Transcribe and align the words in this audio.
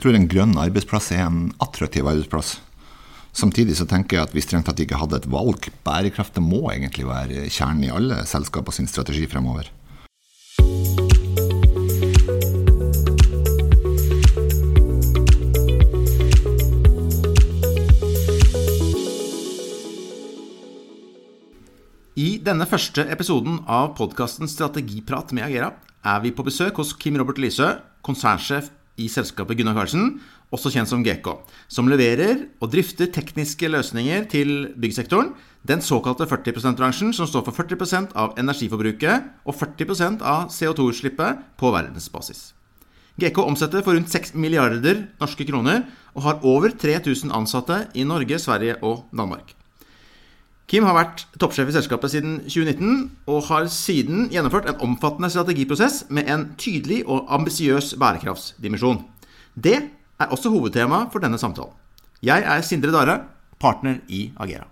Jeg 0.00 0.06
tror 0.06 0.16
en 0.16 0.30
grønn 0.32 0.54
arbeidsplass 0.56 1.10
er 1.12 1.26
en 1.26 1.50
attraktiv 1.60 2.06
arbeidsplass. 2.08 2.54
Samtidig 3.36 3.74
så 3.76 3.84
tenker 3.84 4.16
jeg 4.16 4.24
at 4.24 4.32
vi 4.32 4.40
strengt 4.40 4.64
tatt 4.64 4.78
ikke 4.80 4.96
hadde 4.96 5.18
et 5.20 5.26
valg. 5.28 5.68
Bærekraft 5.84 6.40
må 6.40 6.70
egentlig 6.72 7.04
være 7.04 7.42
kjernen 7.52 7.84
i 7.84 7.90
alle 7.92 8.22
selskaper 8.24 8.72
sin 8.72 8.88
strategi 8.88 9.28
fremover. 9.28 9.68
I 22.16 22.40
denne 22.40 22.64
første 22.72 23.04
episoden 23.04 23.60
av 23.68 23.92
podkasten 24.00 24.48
Strategiprat 24.48 25.36
med 25.36 25.50
Agera 25.52 25.74
er 26.00 26.24
vi 26.24 26.32
på 26.32 26.48
besøk 26.48 26.80
hos 26.80 26.96
Kim 26.96 27.20
Robert 27.20 27.36
Lysø, 27.36 27.74
konsernsjef 28.00 28.72
i 29.00 29.08
selskapet 29.10 29.58
Gunnar 29.58 29.78
Karlsen, 29.78 30.18
også 30.52 30.72
kjent 30.74 30.90
som 30.90 31.02
GK, 31.06 31.32
som 31.70 31.88
leverer 31.90 32.46
og 32.60 32.72
drifter 32.74 33.10
tekniske 33.12 33.70
løsninger 33.70 34.26
til 34.30 34.70
byggsektoren, 34.80 35.32
den 35.66 35.82
såkalte 35.84 36.26
40 36.28 36.56
%-bransjen, 36.56 37.12
som 37.12 37.28
står 37.28 37.44
for 37.48 37.56
40% 37.64 38.14
av 38.16 38.38
energiforbruket 38.40 39.28
og 39.44 39.54
40% 39.54 40.24
av 40.24 40.48
CO2-utslippet 40.48 41.44
på 41.60 41.72
verdensbasis. 41.74 42.50
GK 43.20 43.42
omsetter 43.44 43.84
for 43.84 43.96
rundt 43.96 44.08
6 44.08 44.32
milliarder 44.34 45.04
norske 45.20 45.44
kroner 45.44 45.84
og 46.14 46.24
har 46.24 46.44
over 46.46 46.72
3000 46.72 47.32
ansatte 47.36 47.82
i 47.94 48.06
Norge, 48.08 48.38
Sverige 48.40 48.78
og 48.80 49.04
Danmark. 49.12 49.59
Kim 50.70 50.84
har 50.86 50.94
vært 50.94 51.24
toppsjef 51.42 51.72
i 51.72 51.74
selskapet 51.74 52.12
siden 52.12 52.36
2019, 52.44 53.08
og 53.26 53.40
har 53.48 53.64
siden 53.74 54.28
gjennomført 54.30 54.68
en 54.70 54.82
omfattende 54.86 55.30
strategiprosess 55.32 56.04
med 56.14 56.30
en 56.30 56.44
tydelig 56.62 57.00
og 57.10 57.26
ambisiøs 57.34 57.96
bærekraftsdimensjon. 57.98 59.00
Det 59.58 59.74
er 59.82 60.30
også 60.30 60.52
hovedtema 60.54 61.08
for 61.10 61.18
denne 61.24 61.40
samtalen. 61.42 61.74
Jeg 62.22 62.46
er 62.46 62.62
Sindre 62.62 62.94
Dare, 62.94 63.16
partner 63.58 63.98
i 64.06 64.28
Agera. 64.38 64.68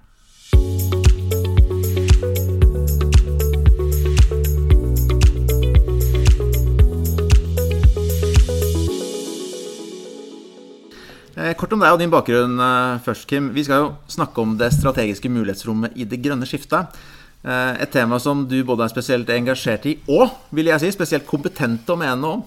Kort 11.58 11.75
om 11.77 11.83
deg 11.84 11.94
og 11.94 12.00
din 12.00 12.12
bakgrunn 12.12 12.58
eh, 12.64 12.98
først, 13.05 13.28
Kim. 13.31 13.53
Vi 13.55 13.62
skal 13.67 13.84
jo 13.84 13.92
snakke 14.11 14.42
om 14.42 14.56
det 14.58 14.72
strategiske 14.75 15.31
mulighetsrommet 15.31 15.94
i 15.98 16.06
det 16.08 16.19
grønne 16.25 16.48
skiftet. 16.48 16.98
Eh, 17.44 17.75
et 17.84 17.92
tema 17.94 18.19
som 18.22 18.42
du 18.50 18.56
både 18.67 18.86
er 18.86 18.92
spesielt 18.92 19.31
engasjert 19.31 19.86
i, 19.86 19.94
og 20.11 20.34
vil 20.55 20.72
jeg 20.72 20.83
si, 20.83 20.91
spesielt 20.97 21.28
kompetent 21.28 21.89
å 21.91 21.98
mene 22.00 22.34
om. 22.39 22.44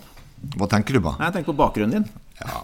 Hva 0.58 0.67
tenker 0.72 0.97
du 0.97 1.06
på? 1.06 1.16
Jeg 1.22 1.38
tenker 1.38 1.53
på 1.53 1.59
bakgrunnen 1.62 2.02
din. 2.02 2.08
Ja, 2.42 2.64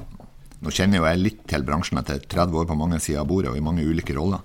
Nå 0.58 0.72
kjenner 0.73 0.98
jo 0.98 1.05
jeg 1.05 1.22
litt 1.22 1.42
til 1.45 1.61
bransjen 1.61 2.00
etter 2.02 2.17
30 2.17 2.55
år 2.58 2.66
på 2.66 2.75
mange 2.80 2.98
sider 2.98 3.22
av 3.22 3.28
bordet 3.30 3.52
og 3.52 3.59
i 3.59 3.64
mange 3.64 3.83
ulike 3.86 4.16
roller. 4.17 4.42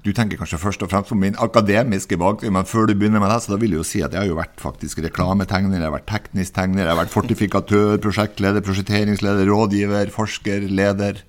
Du 0.00 0.14
tenker 0.16 0.38
kanskje 0.40 0.58
først 0.62 0.80
og 0.84 0.88
fremst 0.88 1.10
på 1.12 1.16
min 1.18 1.34
akademiske 1.36 2.16
bakgrunn, 2.20 2.54
men 2.56 2.68
før 2.68 2.86
du 2.88 2.94
begynner 2.94 3.20
med 3.20 3.28
det, 3.28 3.40
så 3.44 3.52
da 3.52 3.58
vil 3.60 3.74
jeg 3.74 3.82
jo 3.82 3.88
si 3.88 4.00
at 4.00 4.14
jeg 4.16 4.22
har 4.22 4.30
jo 4.30 4.38
vært 4.38 4.62
faktisk 4.62 5.02
reklametegner, 5.04 5.76
jeg 5.76 5.84
har 5.84 5.92
vært 5.92 6.08
teknisk 6.08 6.54
tegner, 6.56 6.86
jeg 6.86 6.92
har 6.94 7.00
vært 7.02 7.12
fortifikatør, 7.12 7.98
prosjektleder, 8.00 8.64
prosjekteringsleder, 8.64 9.50
rådgiver, 9.50 10.12
forsker, 10.14 10.64
leder. 10.72 11.20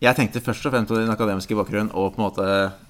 Jeg 0.00 0.16
tenkte 0.16 0.40
først 0.40 0.64
og 0.64 0.72
fremst 0.72 0.88
på 0.88 0.96
din 0.96 1.12
akademiske 1.12 1.58
bakgrunn 1.58 1.92
og 1.92 2.14
på 2.14 2.22
en 2.22 2.24
måte 2.24 2.46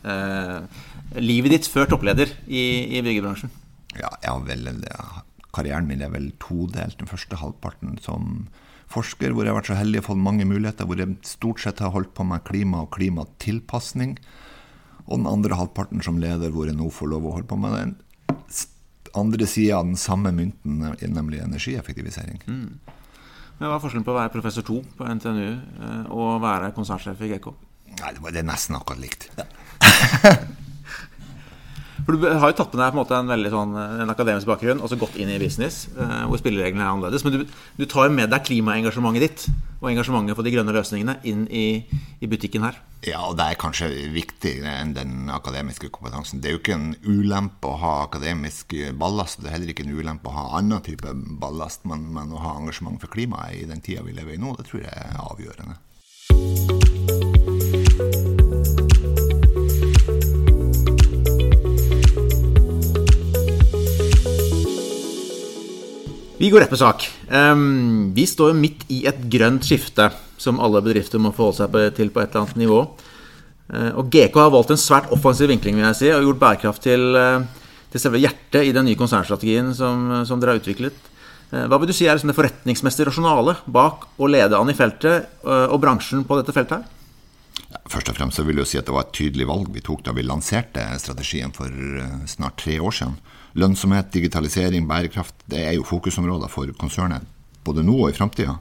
eh, 0.07 0.85
livet 1.19 1.57
ditt 1.57 1.67
før 1.73 1.91
toppleder 1.91 2.31
i, 2.47 2.63
i 2.95 3.03
byggebransjen. 3.03 3.51
Ja, 3.97 4.13
jeg 4.23 4.31
har 4.31 4.47
vel, 4.47 4.71
ja, 4.87 5.09
karrieren 5.61 5.89
min 5.89 6.03
er 6.05 6.13
vel 6.13 6.33
todelt. 6.43 6.99
Den 7.01 7.11
første 7.11 7.39
halvparten 7.41 7.99
som 8.03 8.47
forsker, 8.91 9.35
hvor 9.35 9.47
jeg 9.47 9.53
har 9.53 9.61
vært 9.61 9.71
så 9.71 9.79
heldig 9.79 10.03
å 10.03 10.09
få 10.11 10.19
mange 10.19 10.47
muligheter, 10.49 10.89
hvor 10.89 10.99
jeg 10.99 11.21
stort 11.29 11.63
sett 11.63 11.83
har 11.85 11.93
holdt 11.95 12.15
på 12.17 12.27
med 12.27 12.43
klima 12.49 12.85
og 12.85 12.93
klimatilpasning. 12.97 14.17
Og 15.07 15.21
den 15.21 15.31
andre 15.31 15.59
halvparten 15.59 16.03
som 16.05 16.19
leder, 16.23 16.51
hvor 16.55 16.67
jeg 16.71 16.79
nå 16.79 16.91
får 16.95 17.13
lov 17.13 17.29
å 17.29 17.35
holde 17.37 17.51
på 17.51 17.59
med 17.61 17.77
den 17.77 17.99
andre 19.19 19.47
sida 19.51 19.81
av 19.81 19.89
den 19.89 19.99
samme 19.99 20.33
mynten, 20.35 20.85
nemlig 21.11 21.43
energieffektivisering. 21.43 22.43
Mm. 22.47 22.97
Men 23.59 23.69
Hva 23.69 23.77
er 23.77 23.83
forskjellen 23.83 24.07
på 24.07 24.15
å 24.15 24.21
være 24.21 24.33
professor 24.33 24.65
2 24.65 24.79
på 24.97 25.09
NTNU 25.19 25.49
eh, 25.51 26.05
og 26.15 26.39
være 26.41 26.71
konsernsjef 26.77 27.21
i 27.27 27.35
GK? 27.35 27.51
Nei, 28.01 28.15
Det 28.17 28.41
er 28.41 28.47
nesten 28.47 28.79
akkurat 28.79 29.03
likt. 29.03 29.29
Ja. 29.37 29.49
For 32.07 32.17
Du 32.17 32.27
har 32.27 32.53
jo 32.53 32.57
tatt 32.59 32.75
med 32.75 32.83
deg 32.83 32.93
på 32.93 32.97
en 32.97 33.03
måte 33.03 33.19
en 33.19 33.31
veldig 33.31 33.51
sånn, 33.53 33.75
en 34.05 34.13
akademisk 34.13 34.49
bakgrunn 34.51 34.81
og 34.83 34.91
så 34.91 34.99
gått 35.01 35.17
inn 35.21 35.31
i 35.33 35.41
business, 35.41 35.89
eh, 35.97 36.25
hvor 36.29 36.39
spillereglene 36.41 36.85
er 36.85 36.91
annerledes. 36.93 37.25
Men 37.27 37.33
du, 37.35 37.41
du 37.79 37.85
tar 37.87 38.09
jo 38.09 38.15
med 38.17 38.31
deg 38.33 38.47
klimaengasjementet 38.49 39.23
ditt 39.27 39.41
og 39.81 39.91
engasjementet 39.91 40.37
for 40.37 40.45
de 40.45 40.53
grønne 40.55 40.75
løsningene 40.77 41.15
inn 41.29 41.47
i, 41.49 41.85
i, 42.21 42.27
butikken 42.29 42.65
her. 42.67 42.77
Ja, 43.07 43.23
og 43.31 43.39
det 43.39 43.47
er 43.47 43.61
kanskje 43.61 43.89
viktigere 44.13 44.75
enn 44.83 44.93
den 44.97 45.31
akademiske 45.33 45.89
kompetansen. 45.93 46.41
Det 46.41 46.49
er 46.51 46.57
jo 46.57 46.61
ikke 46.61 46.77
en 46.77 46.91
ulempe 47.07 47.71
å 47.71 47.79
ha 47.81 47.95
akademisk 48.05 48.75
ballast. 49.01 49.41
Det 49.41 49.49
er 49.49 49.57
heller 49.57 49.73
ikke 49.73 49.87
en 49.87 49.97
ulempe 49.97 50.29
å 50.29 50.37
ha 50.37 50.45
annen 50.61 50.85
type 50.85 51.09
ballast, 51.41 51.87
men, 51.89 52.01
men 52.17 52.35
å 52.37 52.43
ha 52.45 52.59
engasjement 52.61 53.01
for 53.01 53.09
klimaet 53.13 53.57
i 53.63 53.69
den 53.71 53.81
tida 53.85 54.05
vi 54.05 54.17
lever 54.17 54.37
i 54.37 54.43
nå, 54.43 54.51
det 54.59 54.69
tror 54.69 54.85
jeg 54.85 54.93
er 54.93 55.17
avgjørende. 55.25 55.77
Vi 66.41 66.49
går 66.51 66.61
rett 66.61 66.71
på 66.73 66.77
sak. 66.81 67.03
Um, 67.29 68.15
vi 68.17 68.25
står 68.25 68.55
midt 68.57 68.87
i 68.89 69.03
et 69.05 69.19
grønt 69.29 69.67
skifte 69.69 70.07
som 70.41 70.57
alle 70.65 70.81
bedrifter 70.81 71.21
må 71.21 71.35
forholde 71.37 71.59
seg 71.59 71.99
til 71.99 72.09
på 72.15 72.23
et 72.23 72.31
eller 72.31 72.47
annet 72.47 72.61
nivå. 72.63 72.79
Uh, 73.69 73.91
og 74.01 74.09
GK 74.09 74.39
har 74.41 74.53
valgt 74.55 74.73
en 74.73 74.81
svært 74.81 75.13
offensiv 75.13 75.51
vinkling 75.53 75.77
vil 75.77 75.85
jeg 75.91 75.99
si, 75.99 76.09
og 76.15 76.25
gjort 76.25 76.41
bærekraft 76.41 76.87
til, 76.87 77.05
uh, 77.13 77.45
til 77.93 78.01
selve 78.01 78.23
hjertet 78.23 78.71
i 78.71 78.73
den 78.73 78.89
nye 78.89 78.97
konsernstrategien 78.97 79.69
som, 79.77 80.09
som 80.25 80.41
dere 80.41 80.55
har 80.55 80.63
utviklet. 80.63 80.97
Uh, 81.53 81.67
hva 81.69 81.77
vil 81.77 81.93
du 81.93 81.97
si 81.99 82.09
er 82.09 82.17
liksom 82.17 82.33
det 82.33 82.39
forretningsmessige 82.41 83.11
rasjonale 83.11 83.59
bak 83.69 84.09
å 84.17 84.33
lede 84.33 84.57
an 84.57 84.73
i 84.73 84.79
feltet 84.81 85.45
og 85.45 85.77
bransjen 85.85 86.25
på 86.25 86.41
dette 86.41 86.57
feltet? 86.57 86.81
her? 86.81 87.00
Først 87.91 88.11
og 88.13 88.17
fremst 88.17 88.39
så 88.39 88.45
vil 88.47 88.61
jeg 88.61 88.71
si 88.71 88.79
at 88.81 88.87
det 88.89 88.95
var 88.95 89.09
et 89.09 89.17
tydelig 89.17 89.47
valg 89.51 89.71
vi 89.75 89.83
tok 89.85 90.05
da 90.07 90.15
vi 90.17 90.25
lanserte 90.27 90.85
strategien 91.03 91.53
for 91.55 91.71
snart 92.31 92.59
tre 92.63 92.79
år 92.81 92.95
siden. 92.95 93.19
Lønnsomhet, 93.59 94.13
digitalisering, 94.15 94.87
bærekraft 94.87 95.47
det 95.51 95.65
er 95.67 95.75
jo 95.75 95.87
fokusområder 95.87 96.51
for 96.53 96.71
konsernet 96.79 97.27
både 97.67 97.85
nå 97.85 97.97
og 98.05 98.11
i 98.11 98.17
framtida. 98.17 98.57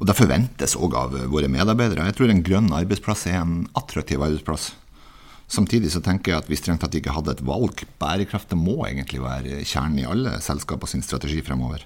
Og 0.00 0.08
det 0.08 0.18
forventes 0.18 0.74
òg 0.74 0.96
av 0.98 1.14
våre 1.30 1.50
medarbeidere. 1.50 2.08
Jeg 2.08 2.18
tror 2.18 2.32
en 2.32 2.44
grønn 2.44 2.72
arbeidsplass 2.74 3.26
er 3.30 3.38
en 3.40 3.60
attraktiv 3.78 4.22
arbeidsplass. 4.22 4.72
Samtidig 5.52 5.92
så 5.92 6.00
tenker 6.02 6.32
jeg 6.32 6.42
at 6.42 6.48
vi 6.50 6.58
strengt 6.58 6.82
tatt 6.82 6.96
ikke 6.96 7.14
hadde 7.14 7.36
et 7.36 7.44
valg. 7.46 7.84
Bærekraft 8.00 8.54
må 8.58 8.80
egentlig 8.88 9.20
være 9.22 9.60
kjernen 9.68 10.00
i 10.00 10.08
alle 10.08 10.38
selskaper 10.42 10.90
sin 10.90 11.04
strategi 11.04 11.42
fremover. 11.44 11.84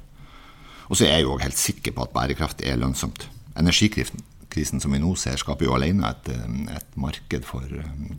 Og 0.87 0.97
så 0.97 1.09
er 1.09 1.19
jeg 1.19 1.27
jo 1.27 1.37
helt 1.43 1.59
sikker 1.59 1.97
på 1.97 2.07
at 2.07 2.15
bærekraft 2.15 2.63
er 2.65 2.79
lønnsomt. 2.81 3.27
Energikrisen 3.59 4.23
som 4.55 4.93
vi 4.93 4.99
nå 5.03 5.15
ser, 5.21 5.37
skaper 5.37 5.67
jo 5.67 5.75
alene 5.77 6.09
et, 6.09 6.31
et 6.73 6.97
marked 6.97 7.45
for 7.45 7.67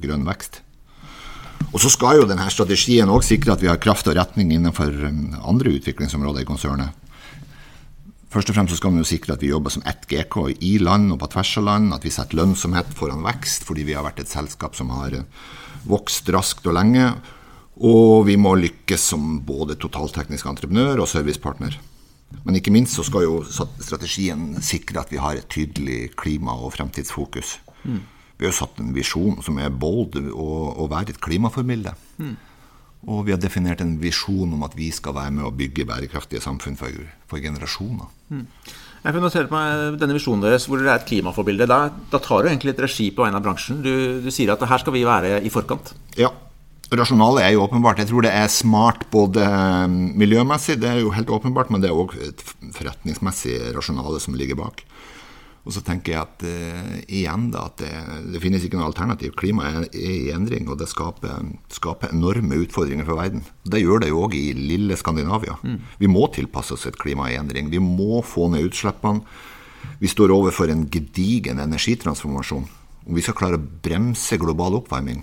grønn 0.02 0.26
vekst. 0.28 0.62
Og 1.74 1.82
så 1.82 1.90
skal 1.92 2.22
jo 2.22 2.28
denne 2.30 2.46
strategien 2.54 3.10
òg 3.12 3.26
sikre 3.26 3.56
at 3.56 3.64
vi 3.64 3.70
har 3.70 3.80
kraft 3.82 4.08
og 4.08 4.16
retning 4.18 4.54
innenfor 4.56 4.94
um, 5.10 5.36
andre 5.42 5.74
utviklingsområder 5.80 6.46
i 6.46 6.48
konsernet. 6.48 6.94
Først 8.32 8.52
og 8.52 8.58
fremst 8.58 8.76
så 8.76 8.80
skal 8.80 8.94
vi 8.94 9.02
jo 9.02 9.08
sikre 9.08 9.36
at 9.36 9.44
vi 9.44 9.52
jobber 9.52 9.74
som 9.74 9.86
ett 9.88 10.06
GK 10.08 10.38
i 10.60 10.76
land 10.84 11.14
og 11.16 11.22
på 11.24 11.32
tvers 11.32 11.56
av 11.62 11.68
land. 11.68 11.94
At 11.96 12.06
vi 12.06 12.14
setter 12.14 12.40
lønnsomhet 12.40 12.92
foran 12.96 13.26
vekst, 13.26 13.66
fordi 13.68 13.88
vi 13.88 13.96
har 13.98 14.06
vært 14.06 14.22
et 14.24 14.32
selskap 14.32 14.76
som 14.78 14.92
har 14.94 15.16
vokst 15.88 16.30
raskt 16.36 16.68
og 16.68 16.76
lenge. 16.78 17.10
Og 17.78 18.28
vi 18.28 18.36
må 18.40 18.56
lykkes 18.60 19.10
som 19.14 19.38
både 19.48 19.78
totalteknisk 19.80 20.50
entreprenør 20.50 21.04
og 21.04 21.12
servicepartner. 21.12 21.78
Men 22.44 22.60
ikke 22.60 22.74
minst 22.76 22.98
så 22.98 23.06
skal 23.08 23.24
jo 23.26 23.40
strategien 23.48 24.58
sikre 24.64 25.02
at 25.04 25.12
vi 25.12 25.20
har 25.22 25.40
et 25.40 25.48
tydelig 25.52 26.12
klima- 26.20 26.58
og 26.60 26.74
fremtidsfokus. 26.76 27.58
Mm. 27.84 28.02
Vi 28.38 28.46
har 28.46 28.54
satt 28.56 28.80
en 28.82 28.94
visjon 28.96 29.40
som 29.46 29.58
er 29.62 29.74
bold, 29.74 30.18
å, 30.32 30.88
være 30.92 31.16
et 31.16 31.22
klimaforbilde. 31.24 31.94
Mm. 32.22 32.36
Og 33.08 33.24
vi 33.28 33.34
har 33.34 33.40
definert 33.42 33.82
en 33.82 33.96
visjon 34.02 34.54
om 34.54 34.66
at 34.66 34.76
vi 34.78 34.90
skal 34.94 35.16
være 35.16 35.34
med 35.38 35.48
å 35.48 35.54
bygge 35.56 35.86
bærekraftige 35.88 36.44
samfunn 36.44 36.78
for, 36.80 36.94
for 37.30 37.42
generasjoner. 37.42 38.10
Mm. 38.34 38.46
Jeg 39.06 39.16
kan 39.16 39.24
notere 39.24 39.48
på 39.48 39.56
meg 39.56 40.00
denne 40.02 40.18
visjonen 40.18 40.44
deres 40.44 40.66
hvor 40.68 40.82
dere 40.82 40.98
er 40.98 41.02
et 41.02 41.08
klimaforbilde. 41.08 41.68
Da, 41.70 41.80
da 42.12 42.20
tar 42.24 42.44
du 42.44 42.50
egentlig 42.50 42.74
litt 42.74 42.84
regi 42.84 43.08
på 43.16 43.24
vegne 43.24 43.40
av 43.40 43.46
bransjen. 43.46 43.80
Du, 43.86 43.94
du, 44.26 44.30
sier 44.34 44.52
at 44.54 44.66
her 44.68 44.84
skal 44.84 44.96
vi 44.98 45.06
være 45.08 45.38
i 45.46 45.54
forkant. 45.54 45.94
Ja. 46.20 46.34
Rasjonalet 46.88 47.44
er 47.44 47.56
jo 47.56 47.66
åpenbart. 47.66 48.00
Jeg 48.00 48.08
tror 48.12 48.24
det 48.24 48.32
er 48.32 48.48
smart 48.52 49.04
både 49.12 49.44
miljømessig, 49.92 50.78
det 50.80 50.88
er 50.88 51.02
jo 51.02 51.12
helt 51.12 51.32
åpenbart, 51.34 51.72
men 51.74 51.84
det 51.84 51.90
er 51.90 52.00
òg 52.00 52.16
et 52.24 52.44
forretningsmessig 52.78 53.58
rasjonale 53.76 54.22
som 54.24 54.38
ligger 54.40 54.60
bak. 54.60 54.86
Og 55.68 55.74
så 55.76 55.82
tenker 55.84 56.14
jeg 56.14 56.22
at 56.22 56.44
uh, 56.48 56.94
igjen 57.12 57.50
da, 57.52 57.66
at 57.68 57.82
det, 57.82 57.92
det, 58.32 58.40
finnes 58.40 58.64
ikke 58.64 58.80
noe 58.80 58.88
alternativ. 58.88 59.34
Klimaet 59.36 59.82
er, 59.82 59.88
er, 60.00 60.14
i 60.16 60.32
endring, 60.32 60.70
og 60.72 60.80
det 60.80 60.88
skaper, 60.88 61.44
skaper, 61.76 62.14
enorme 62.16 62.62
utfordringer 62.64 63.04
for 63.04 63.20
verden. 63.20 63.44
Det 63.68 63.84
gjør 63.84 64.06
det 64.06 64.14
jo 64.14 64.24
òg 64.24 64.38
i 64.40 64.46
lille 64.56 64.96
Skandinavia. 64.96 65.58
Mm. 65.68 65.82
Vi 66.00 66.12
må 66.12 66.30
tilpasse 66.32 66.78
oss 66.78 66.88
et 66.88 66.96
klima 67.02 67.28
i 67.28 67.36
endring. 67.36 67.68
Vi 67.74 67.84
må 67.84 68.24
få 68.24 68.48
ned 68.54 68.70
utslippene. 68.70 69.28
Vi 70.00 70.08
står 70.08 70.32
overfor 70.32 70.72
en 70.72 70.88
gedigen 70.94 71.60
energitransformasjon. 71.60 72.64
Om 73.08 73.20
vi 73.20 73.28
skal 73.28 73.36
klare 73.36 73.60
å 73.60 73.68
bremse 73.84 74.40
global 74.40 74.80
oppvarming, 74.80 75.20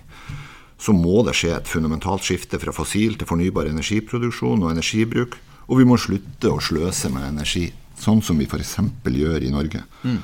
så 0.85 0.93
må 0.93 1.23
det 1.25 1.33
skje 1.39 1.55
et 1.57 1.71
fundamentalt 1.71 2.27
skifte 2.27 2.61
fra 2.61 2.75
fossil 2.77 3.17
til 3.17 3.29
fornybar 3.29 3.71
energiproduksjon 3.71 4.67
og 4.67 4.73
energibruk. 4.75 5.39
Og 5.65 5.81
vi 5.81 5.87
må 5.89 5.97
slutte 6.01 6.51
å 6.53 6.61
sløse 6.61 7.09
med 7.13 7.25
energi, 7.31 7.71
sånn 7.97 8.21
som 8.25 8.37
vi 8.37 8.45
f.eks. 8.45 8.77
gjør 9.09 9.47
i 9.47 9.53
Norge. 9.55 9.81
Mm. 10.05 10.21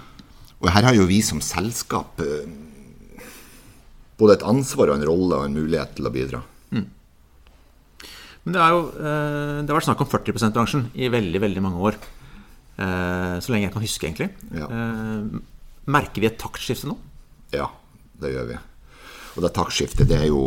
Og 0.61 0.69
her 0.69 0.91
har 0.91 0.99
jo 0.99 1.09
vi 1.09 1.23
som 1.25 1.41
selskap 1.41 2.21
eh, 2.21 2.45
både 4.21 4.37
et 4.37 4.45
ansvar 4.45 4.93
og 4.93 4.99
en 4.99 5.09
rolle 5.09 5.39
og 5.39 5.49
en 5.49 5.57
mulighet 5.57 5.97
til 5.97 6.11
å 6.11 6.12
bidra. 6.12 6.43
Mm. 6.77 6.85
Men 8.45 8.57
det, 8.57 8.61
er 8.61 8.77
jo, 8.77 8.83
eh, 9.01 9.57
det 9.65 9.73
har 9.73 9.79
vært 9.79 9.89
snakk 9.89 10.05
om 10.05 10.12
40 10.12 10.37
%-bransjen 10.37 10.89
i 11.01 11.09
veldig 11.15 11.41
veldig 11.41 11.65
mange 11.65 11.87
år. 11.89 12.01
Eh, 12.77 13.37
så 13.41 13.55
lenge 13.55 13.71
jeg 13.71 13.79
kan 13.79 13.87
huske, 13.87 14.11
egentlig. 14.11 14.29
Ja. 14.53 14.69
Merker 15.89 16.21
vi 16.21 16.29
et 16.29 16.37
taktskifte 16.41 16.91
nå? 16.91 17.01
Ja, 17.57 17.73
det 18.21 18.37
gjør 18.37 18.53
vi. 18.53 18.61
Og 19.37 19.44
det 19.44 19.55
taktskiftet, 19.56 20.09
det 20.11 20.19
er 20.19 20.31
jo 20.31 20.43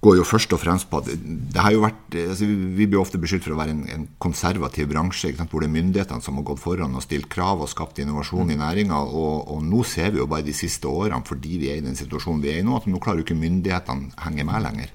går 0.00 0.20
jo 0.20 0.26
først 0.26 0.52
og 0.54 0.60
fremst 0.62 0.86
på 0.90 1.00
at 1.00 1.08
det 1.10 1.58
har 1.58 1.72
jo 1.74 1.82
vært, 1.82 2.14
altså 2.14 2.46
Vi 2.46 2.86
blir 2.86 3.00
ofte 3.00 3.18
beskyldt 3.18 3.46
for 3.46 3.56
å 3.56 3.58
være 3.58 3.74
en, 3.74 3.82
en 3.90 4.04
konservativ 4.22 4.86
bransje, 4.92 5.32
hvor 5.50 5.62
det 5.62 5.68
er 5.68 5.74
myndighetene 5.74 6.22
som 6.22 6.38
har 6.38 6.46
gått 6.46 6.62
foran 6.62 6.94
og 6.94 7.02
stilt 7.02 7.28
krav 7.32 7.64
og 7.64 7.70
skapt 7.70 7.98
innovasjon 7.98 8.52
i 8.54 8.58
næringa. 8.60 9.00
Og, 9.08 9.50
og, 9.50 9.64
nå 9.66 9.82
ser 9.82 10.14
vi 10.14 10.22
jo 10.22 10.28
bare 10.30 10.46
de 10.46 10.54
siste 10.54 10.86
årene, 10.90 11.24
fordi 11.26 11.58
vi 11.64 11.72
er 11.72 11.82
i 11.82 11.84
den 11.84 11.98
situasjonen 11.98 12.44
vi 12.44 12.52
er 12.52 12.62
i 12.62 12.66
nå, 12.66 12.78
at 12.78 12.86
nå 12.86 13.02
klarer 13.02 13.22
jo 13.22 13.26
ikke 13.26 13.40
myndighetene 13.42 14.14
henge 14.22 14.46
med 14.46 14.66
lenger. 14.68 14.94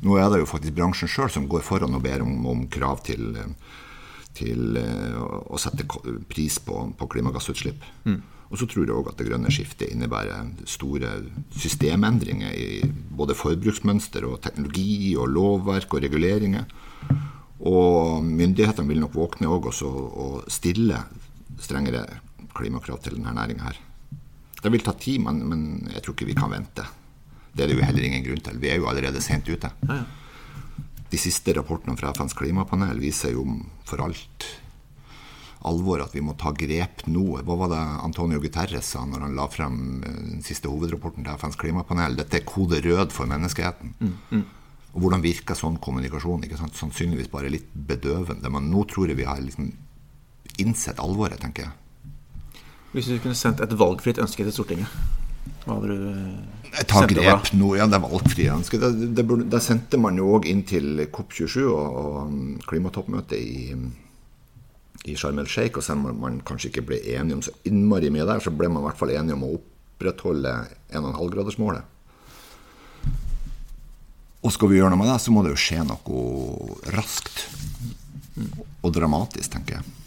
Nå 0.00 0.16
er 0.16 0.32
det 0.32 0.40
jo 0.40 0.48
faktisk 0.48 0.78
bransjen 0.78 1.10
sjøl 1.12 1.32
som 1.32 1.48
går 1.50 1.64
foran 1.66 1.98
og 1.98 2.04
ber 2.04 2.24
om, 2.24 2.38
om 2.48 2.64
krav 2.72 3.02
til, 3.04 3.36
til 4.32 4.78
uh, 4.80 5.18
å 5.52 5.60
sette 5.60 5.84
pris 6.32 6.56
på, 6.64 6.86
på 6.96 7.10
klimagassutslipp. 7.12 7.84
Mm. 8.08 8.22
Og 8.52 8.60
så 8.60 8.68
tror 8.68 8.84
jeg 8.84 8.92
òg 8.92 9.08
at 9.08 9.16
det 9.16 9.30
grønne 9.30 9.50
skiftet 9.52 9.94
innebærer 9.94 10.50
store 10.68 11.14
systemendringer 11.56 12.52
i 12.52 12.82
både 13.16 13.36
forbruksmønster 13.38 14.26
og 14.28 14.42
teknologi 14.44 15.14
og 15.16 15.30
lovverk 15.32 15.96
og 15.96 16.04
reguleringer. 16.04 16.66
Og 17.64 18.20
myndighetene 18.26 18.90
vil 18.90 19.00
nok 19.00 19.16
våkne 19.16 19.48
òg 19.48 19.70
og 19.72 20.50
stille 20.52 21.00
strengere 21.62 22.04
klimakrav 22.52 23.00
til 23.00 23.16
denne 23.16 23.32
næringa 23.32 23.70
her. 23.70 23.78
Det 24.62 24.70
vil 24.70 24.84
ta 24.84 24.92
tid, 24.94 25.22
men, 25.24 25.40
men, 25.48 25.62
jeg 25.90 26.02
tror 26.04 26.14
ikke 26.14 26.28
vi 26.28 26.36
kan 26.38 26.52
vente. 26.52 26.84
Det 27.52 27.64
er 27.64 27.70
det 27.70 27.78
jo 27.78 27.86
heller 27.86 28.04
ingen 28.04 28.26
grunn 28.26 28.44
til. 28.44 28.60
Vi 28.60 28.68
er 28.70 28.78
jo 28.80 28.88
allerede 28.90 29.20
sent 29.24 29.48
ute. 29.48 29.70
De 31.12 31.20
siste 31.20 31.54
rapportene 31.56 31.96
fra 31.98 32.12
FNs 32.16 32.36
klimapanel 32.36 33.00
viser 33.00 33.34
jo 33.34 33.44
for 33.88 34.04
alt 34.04 34.46
alvor 35.68 36.02
at 36.04 36.14
vi 36.16 36.22
må 36.24 36.34
ta 36.38 36.52
grep 36.56 37.04
nå. 37.10 37.24
Hva 37.46 37.56
var 37.60 37.70
det 37.72 37.82
Antonio 38.02 38.40
Guterres 38.42 38.92
sa 38.94 39.04
når 39.08 39.26
han 39.26 39.36
la 39.38 39.46
frem 39.52 39.78
eh, 40.02 40.18
den 40.32 40.42
siste 40.46 40.70
hovedrapporten 40.70 41.26
til 41.26 41.38
FNs 41.38 41.60
klimapanel? 41.60 42.18
Dette 42.18 42.40
er 42.40 42.48
kode 42.48 42.82
rød 42.84 43.14
for 43.14 43.30
menneskeheten. 43.30 43.94
Mm, 44.00 44.16
mm. 44.32 44.44
Og 44.92 45.04
hvordan 45.04 45.24
virker 45.24 45.56
sånn 45.56 45.78
kommunikasjon? 45.82 46.44
ikke 46.46 46.60
sant? 46.60 46.76
Sannsynligvis 46.76 47.32
bare 47.32 47.52
litt 47.52 47.70
bedøvende. 47.72 48.52
Men 48.52 48.68
nå 48.72 48.84
tror 48.90 49.08
jeg 49.12 49.20
vi 49.22 49.28
har 49.28 49.40
liksom 49.40 49.70
innsett 50.62 51.00
alvoret, 51.00 51.40
tenker 51.40 51.68
jeg. 51.68 52.62
Hvis 52.92 53.08
du 53.08 53.16
kunne 53.22 53.38
sendt 53.38 53.62
et 53.64 53.72
valgfritt 53.72 54.20
ønske 54.20 54.44
til 54.44 54.52
Stortinget, 54.52 54.98
hva 55.64 55.78
hadde 55.78 55.94
du 55.94 56.72
jeg 56.72 56.86
tar 56.88 57.04
grep 57.10 57.50
nå, 57.52 57.74
ja, 57.76 57.86
det 57.88 57.98
er 57.98 58.04
valgfrie 58.06 58.52
ønske. 58.54 58.78
Det, 58.80 58.90
det, 58.96 59.10
det, 59.18 59.38
det, 59.52 59.60
sendte 59.60 59.98
man 60.00 60.16
jo 60.16 60.30
òg 60.38 60.46
inn 60.48 60.62
til 60.68 61.02
COP27 61.12 61.66
og, 61.68 61.98
og 62.02 62.62
klimatoppmøtet 62.68 63.36
i 63.36 63.74
i 65.04 65.16
Sharm 65.18 65.40
el 65.42 65.48
Sheikh, 65.50 65.78
og 65.78 65.86
selv 65.86 66.06
om 66.10 66.20
man 66.22 66.40
kanskje 66.46 66.70
ikke 66.70 66.86
ble 66.92 67.00
enige 67.14 67.38
om 67.38 67.42
så 67.42 67.54
innmari 67.68 68.10
mye 68.14 68.26
der, 68.28 68.42
så 68.42 68.52
ble 68.54 68.70
man 68.70 68.84
i 68.84 68.86
hvert 68.86 69.00
fall 69.00 69.14
enige 69.14 69.38
om 69.38 69.46
å 69.46 69.54
opprettholde 69.56 70.52
1,5-gradersmålet. 70.94 71.88
Og 74.42 74.50
skal 74.50 74.70
vi 74.70 74.78
gjøre 74.78 74.90
noe 74.90 75.02
med 75.02 75.10
det, 75.10 75.18
så 75.22 75.34
må 75.34 75.42
det 75.44 75.54
jo 75.54 75.62
skje 75.62 75.82
noe 75.86 76.92
raskt 76.94 77.44
og 78.82 78.94
dramatisk, 78.94 79.52
tenker 79.54 79.78
jeg. 79.78 79.98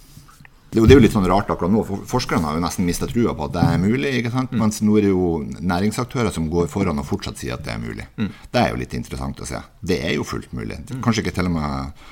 Det 0.75 0.81
er 0.83 0.97
jo 0.97 1.03
litt 1.05 1.13
sånn 1.15 1.27
rart 1.29 1.47
akkurat 1.47 1.71
nå. 1.71 1.85
Forskerne 2.09 2.49
har 2.49 2.57
jo 2.57 2.63
nesten 2.63 2.83
mista 2.83 3.07
trua 3.07 3.31
på 3.37 3.45
at 3.47 3.53
det 3.55 3.61
er 3.63 3.77
mulig. 3.79 4.09
ikke 4.19 4.33
sant? 4.33 4.51
Mm. 4.51 4.59
Mens 4.59 4.81
nå 4.83 4.97
er 4.99 5.05
det 5.05 5.13
jo 5.13 5.29
næringsaktører 5.71 6.35
som 6.35 6.49
går 6.51 6.67
foran 6.71 6.99
og 6.99 7.07
fortsatt 7.07 7.39
sier 7.39 7.55
at 7.55 7.63
det 7.63 7.71
er 7.71 7.79
mulig. 7.79 8.07
Mm. 8.19 8.27
Det 8.51 8.59
er 8.59 8.73
jo 8.73 8.81
litt 8.81 8.95
interessant 8.97 9.39
å 9.39 9.47
se. 9.47 9.61
Det 9.79 10.01
er 10.03 10.17
jo 10.17 10.27
fullt 10.27 10.51
mulig. 10.57 10.81
Kanskje 11.05 11.23
ikke 11.23 11.35
til 11.37 11.47
og 11.47 11.55
med 11.55 12.03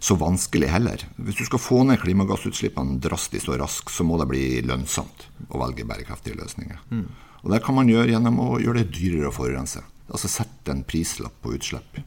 så 0.00 0.16
vanskelig 0.16 0.70
heller. 0.72 1.02
Hvis 1.20 1.36
du 1.36 1.44
skal 1.44 1.60
få 1.60 1.82
ned 1.84 2.00
klimagassutslippene 2.00 2.96
drastisk 3.04 3.50
og 3.52 3.58
raskt, 3.60 3.92
så 3.92 4.04
må 4.08 4.16
det 4.20 4.30
bli 4.30 4.44
lønnsomt 4.64 5.26
å 5.50 5.60
velge 5.60 5.84
bærekraftige 5.88 6.38
løsninger. 6.40 6.80
Mm. 6.88 7.08
Og 7.44 7.50
Det 7.52 7.60
kan 7.64 7.76
man 7.76 7.88
gjøre 7.88 8.14
gjennom 8.14 8.38
å 8.40 8.48
gjøre 8.60 8.80
det 8.80 8.94
dyrere 8.96 9.28
å 9.28 9.34
forurense. 9.34 9.82
Altså 10.08 10.30
sette 10.32 10.72
en 10.72 10.84
prislapp 10.88 11.36
på 11.44 11.52
utslipp. 11.56 12.00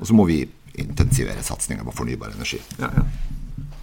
Og 0.00 0.08
så 0.08 0.16
må 0.16 0.24
vi 0.28 0.40
intensivere 0.76 1.44
satsinga 1.44 1.84
på 1.84 1.94
fornybar 2.00 2.32
energi. 2.32 2.62
Ja, 2.80 2.88
ja. 2.88 3.04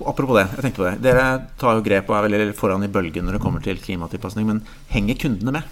Og 0.02 0.10
apropos 0.10 0.38
det, 0.38 0.48
jeg 0.56 0.66
tenkte 0.66 0.82
på 0.82 0.88
det. 0.88 0.96
Dere 1.06 1.28
tar 1.62 1.78
jo 1.78 1.86
grep 1.86 2.10
og 2.10 2.18
er 2.18 2.26
veldig 2.28 2.58
foran 2.58 2.86
i 2.86 2.92
bølgen 2.92 3.30
når 3.30 3.38
det 3.38 3.44
kommer 3.46 3.64
til 3.64 3.78
klimatilpasning, 3.82 4.50
men 4.50 4.64
henger 4.90 5.22
kundene 5.22 5.54
med? 5.60 5.70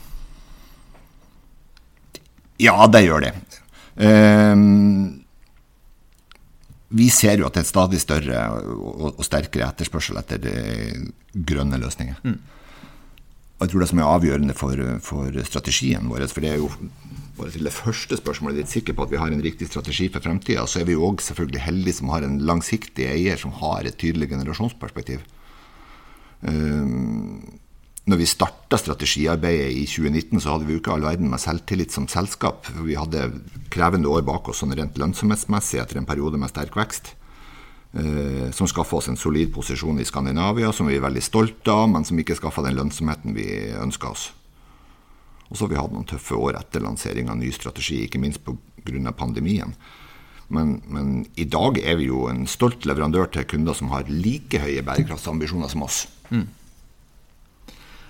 Ja, 2.62 2.78
det 2.86 3.02
gjør 3.08 3.26
det. 3.26 3.34
Um, 3.98 5.21
vi 6.92 7.08
ser 7.14 7.40
jo 7.40 7.48
at 7.48 7.56
det 7.56 7.64
er 7.64 7.70
stadig 7.70 8.02
større 8.04 8.42
og, 8.62 9.22
sterkere 9.24 9.70
etterspørsel 9.72 10.20
etter 10.20 10.48
eh, 10.52 11.06
grønne 11.32 11.80
løsninger. 11.82 12.20
Mm. 12.26 12.40
Og 13.62 13.66
jeg 13.66 13.72
tror 13.72 13.84
det 13.84 13.90
som 13.92 14.02
er 14.02 14.10
avgjørende 14.10 14.56
for, 14.58 14.84
for, 15.06 15.42
strategien 15.46 16.10
vår, 16.10 16.26
for 16.34 16.44
det 16.44 16.52
er 16.52 16.60
jo 16.60 16.72
bare 17.38 17.54
til 17.54 17.68
det 17.68 17.74
første 17.76 18.18
spørsmålet 18.18 18.64
ditt 18.64 18.74
sikker 18.74 18.96
på 18.98 19.06
at 19.06 19.14
vi 19.14 19.20
har 19.22 19.32
en 19.32 19.44
riktig 19.44 19.70
strategi 19.70 20.10
for 20.12 20.24
fremtida, 20.24 20.66
så 20.68 20.82
er 20.82 20.90
vi 20.90 20.96
jo 20.98 21.06
òg 21.08 21.22
selvfølgelig 21.24 21.62
heldige 21.68 22.00
som 22.00 22.10
har 22.12 22.26
en 22.26 22.40
langsiktig 22.48 23.06
eier 23.08 23.40
som 23.40 23.54
har 23.62 23.86
et 23.86 23.98
tydelig 24.02 24.32
generasjonsperspektiv. 24.34 25.22
Um, 26.42 27.62
når 28.12 28.20
vi 28.20 28.28
starta 28.28 28.78
strategiarbeidet 28.80 29.72
i 29.72 29.86
2019, 29.88 30.42
så 30.44 30.54
hadde 30.54 30.68
vi 30.68 30.76
jo 30.76 30.82
ikke 30.82 30.94
all 30.96 31.06
verden 31.06 31.32
med 31.32 31.42
selvtillit 31.42 31.94
som 31.96 32.10
selskap. 32.12 32.68
Vi 32.84 32.98
hadde 33.00 33.30
krevende 33.72 34.12
år 34.12 34.26
bak 34.28 34.52
oss 34.52 34.62
sånn 34.62 34.76
rent 34.76 35.00
lønnsomhetsmessig 35.00 35.80
etter 35.80 36.02
en 36.02 36.10
periode 36.10 36.40
med 36.42 36.52
sterk 36.52 36.76
vekst. 36.78 37.14
Eh, 37.92 38.52
som 38.56 38.70
skaffa 38.72 39.02
oss 39.02 39.10
en 39.12 39.20
solid 39.20 39.50
posisjon 39.52 40.00
i 40.00 40.08
Skandinavia, 40.08 40.72
som 40.72 40.88
vi 40.88 40.96
er 40.96 41.04
veldig 41.04 41.24
stolte 41.24 41.74
av, 41.74 41.90
men 41.92 42.08
som 42.08 42.20
ikke 42.20 42.38
skaffa 42.40 42.64
den 42.64 42.78
lønnsomheten 42.78 43.36
vi 43.36 43.48
ønska 43.80 44.12
oss. 44.12 44.30
Og 45.50 45.58
så 45.58 45.66
har 45.66 45.74
vi 45.74 45.82
hatt 45.82 45.92
noen 45.92 46.08
tøffe 46.08 46.38
år 46.40 46.56
etter 46.60 46.84
lansering 46.84 47.28
av 47.32 47.40
ny 47.42 47.52
strategi, 47.52 48.06
ikke 48.06 48.22
minst 48.24 48.44
pga. 48.46 49.12
pandemien. 49.12 49.76
Men, 50.52 50.82
men, 50.88 51.26
i 51.36 51.46
dag 51.46 51.80
er 51.80 51.96
vi 52.00 52.08
jo 52.08 52.26
en 52.28 52.46
stolt 52.48 52.86
leverandør 52.88 53.30
til 53.32 53.48
kunder 53.48 53.76
som 53.76 53.92
har 53.92 54.08
like 54.08 54.60
høye 54.60 54.84
bærekraftsambisjoner 54.84 55.72
som 55.72 55.84
oss. 55.84 56.08
Mm. 56.32 56.48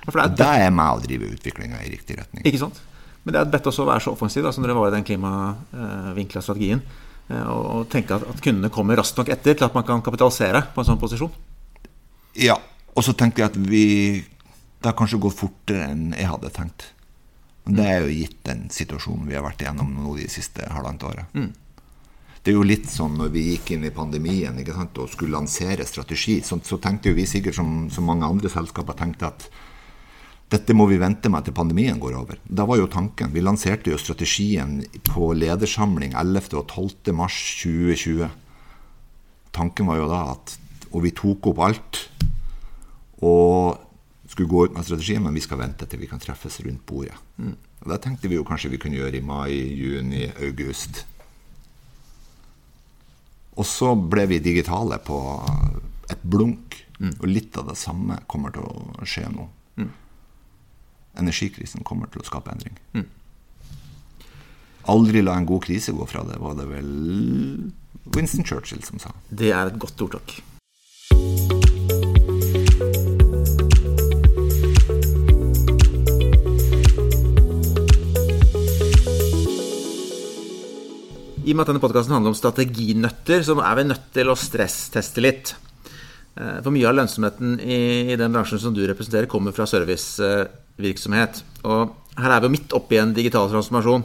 Ja, 0.01 0.13
det, 0.13 0.24
er, 0.24 0.34
det 0.38 0.50
er 0.65 0.74
med 0.74 0.98
å 0.98 1.03
drive 1.03 1.29
utviklinga 1.36 1.84
i 1.86 1.91
riktig 1.93 2.17
retning. 2.17 2.46
Ikke 2.48 2.63
sant? 2.63 2.81
Men 3.24 3.36
det 3.36 3.41
er 3.41 3.53
bedt 3.53 3.70
også 3.70 3.86
å 3.86 3.89
være 3.91 4.03
så 4.05 4.15
offensiv 4.15 4.48
som 4.50 4.65
dere 4.65 4.75
var 4.77 4.89
i 4.89 4.96
den 4.96 5.05
klimavinkla 5.05 6.41
strategien. 6.41 6.81
Eh, 7.29 7.48
og 7.48 7.86
tenke 7.91 8.17
at, 8.17 8.25
at, 8.25 8.41
kundene 8.43 8.72
kommer 8.74 8.98
raskt 8.98 9.20
nok 9.20 9.29
etter 9.34 9.58
til 9.58 9.67
at 9.67 9.77
man 9.77 9.86
kan 9.88 10.01
kapitalisere 10.05 10.63
på 10.74 10.81
en 10.81 10.89
sånn 10.89 11.01
posisjon. 11.01 11.34
Ja, 12.41 12.58
og 12.96 13.05
så 13.05 13.13
tenker 13.17 13.43
jeg 13.43 13.51
at 13.51 13.58
vi 13.60 13.86
Det 14.81 14.96
kanskje 14.98 15.20
gått 15.22 15.38
fortere 15.38 15.91
enn 15.91 16.15
jeg 16.17 16.25
hadde 16.25 16.50
tenkt. 16.55 16.88
Men 17.67 17.75
det 17.77 17.84
er 17.86 18.00
jo 18.01 18.13
gitt 18.15 18.39
den 18.48 18.63
situasjonen 18.74 19.27
vi 19.29 19.36
har 19.38 19.43
vært 19.46 19.62
igjennom 19.62 19.91
nå 19.93 20.15
de 20.17 20.25
siste 20.31 20.65
halvannet 20.65 21.05
året. 21.05 21.36
Mm. 21.38 21.51
Det 22.41 22.50
er 22.50 22.58
jo 22.58 22.65
litt 22.65 22.88
sånn 22.89 23.20
når 23.20 23.29
vi 23.36 23.43
gikk 23.51 23.75
inn 23.75 23.86
i 23.86 23.93
pandemien 23.93 24.58
sant, 24.65 24.98
og 24.98 25.12
skulle 25.12 25.36
lansere 25.36 25.86
strategi, 25.86 26.39
så, 26.41 26.58
så 26.65 26.79
tenkte 26.81 27.12
jo 27.12 27.20
vi 27.20 27.27
sikkert 27.29 27.60
som, 27.60 27.91
som 27.93 28.10
mange 28.10 28.25
andre 28.25 28.50
selskaper 28.50 28.98
tenkte 28.98 29.29
at 29.29 29.46
dette 30.51 30.75
må 30.75 30.84
vi 30.89 31.00
vente 31.00 31.29
med 31.31 31.46
til 31.48 31.55
pandemien 31.55 32.00
går 32.00 32.15
over. 32.20 32.39
Da 32.43 32.65
var 32.67 32.81
jo 32.81 32.89
tanken. 32.91 33.31
Vi 33.31 33.43
lanserte 33.43 33.93
jo 33.93 34.00
strategien 34.00 34.81
på 35.08 35.31
ledersamling 35.38 36.12
11. 36.12 36.58
og 36.60 36.65
12. 36.67 37.13
mars 37.15 37.38
2020. 37.62 38.27
Tanken 39.55 39.88
var 39.88 40.01
jo 40.01 40.10
da 40.12 40.25
at 40.34 40.58
Og 40.91 41.05
vi 41.05 41.13
tok 41.15 41.48
opp 41.48 41.60
alt. 41.63 42.00
Og 43.24 43.79
skulle 44.27 44.50
gå 44.50 44.65
ut 44.65 44.74
med 44.75 44.84
strategien, 44.84 45.24
men 45.24 45.34
vi 45.34 45.43
skal 45.43 45.62
vente 45.62 45.88
til 45.88 46.01
vi 46.01 46.10
kan 46.12 46.20
treffes 46.20 46.60
rundt 46.65 46.84
bordet. 46.86 47.15
Mm. 47.38 47.55
Og 47.55 47.88
Det 47.88 48.01
tenkte 48.03 48.27
vi 48.27 48.36
jo 48.36 48.43
kanskje 48.43 48.74
vi 48.74 48.77
kunne 48.77 49.00
gjøre 49.00 49.17
i 49.17 49.24
mai, 49.24 49.55
juni, 49.55 50.27
august. 50.43 51.05
Og 53.55 53.65
så 53.65 53.96
ble 53.96 54.27
vi 54.27 54.43
digitale 54.43 55.00
på 55.00 55.17
et 56.12 56.24
blunk 56.24 56.75
Og 57.01 57.25
litt 57.25 57.55
av 57.58 57.65
det 57.65 57.79
samme 57.79 58.20
kommer 58.29 58.51
til 58.53 58.62
å 58.62 59.05
skje 59.10 59.24
nå. 59.34 59.48
Energikrisen 61.20 61.84
kommer 61.84 62.12
til 62.12 62.24
å 62.24 62.27
skape 62.27 62.53
endring. 62.53 62.77
Aldri 64.91 65.22
la 65.22 65.36
en 65.38 65.46
god 65.46 65.65
krise 65.68 65.94
gå 65.94 66.08
fra 66.10 66.24
det, 66.25 66.39
var 66.41 66.56
det 66.58 66.70
vel 66.70 66.94
Winston 68.15 68.46
Churchill 68.48 68.82
som 68.84 69.01
sa. 69.01 69.13
Det 69.30 69.51
er 69.53 69.70
et 69.70 69.77
godt 69.82 70.01
ordtak. 70.08 70.39
I 81.41 81.53
og 81.53 81.58
med 81.58 81.63
at 81.65 81.70
denne 81.72 81.82
podkasten 81.82 82.13
handler 82.13 82.32
om 82.32 82.38
strateginøtter, 82.38 83.41
så 83.44 83.58
er 83.60 83.77
vi 83.80 83.86
nødt 83.89 84.10
til 84.15 84.30
å 84.30 84.38
stressteste 84.38 85.24
litt. 85.25 85.56
Eh, 86.38 86.60
for 86.62 86.72
mye 86.72 86.88
av 86.88 86.96
lønnsomheten 86.96 87.58
i, 87.60 88.15
den 88.15 88.32
bransjen 88.32 88.62
som 88.62 88.75
du 88.75 88.84
representerer, 88.88 89.27
kommer 89.30 89.56
fra 89.56 89.65
servicevirksomhet. 90.81 91.43
Og 91.63 91.93
her 92.17 92.33
er 92.33 92.41
vi 92.41 92.50
jo 92.50 92.55
midt 92.55 92.75
oppe 92.75 92.95
i 92.95 93.01
en 93.01 93.13
digital 93.13 93.50
transformasjon 93.51 94.03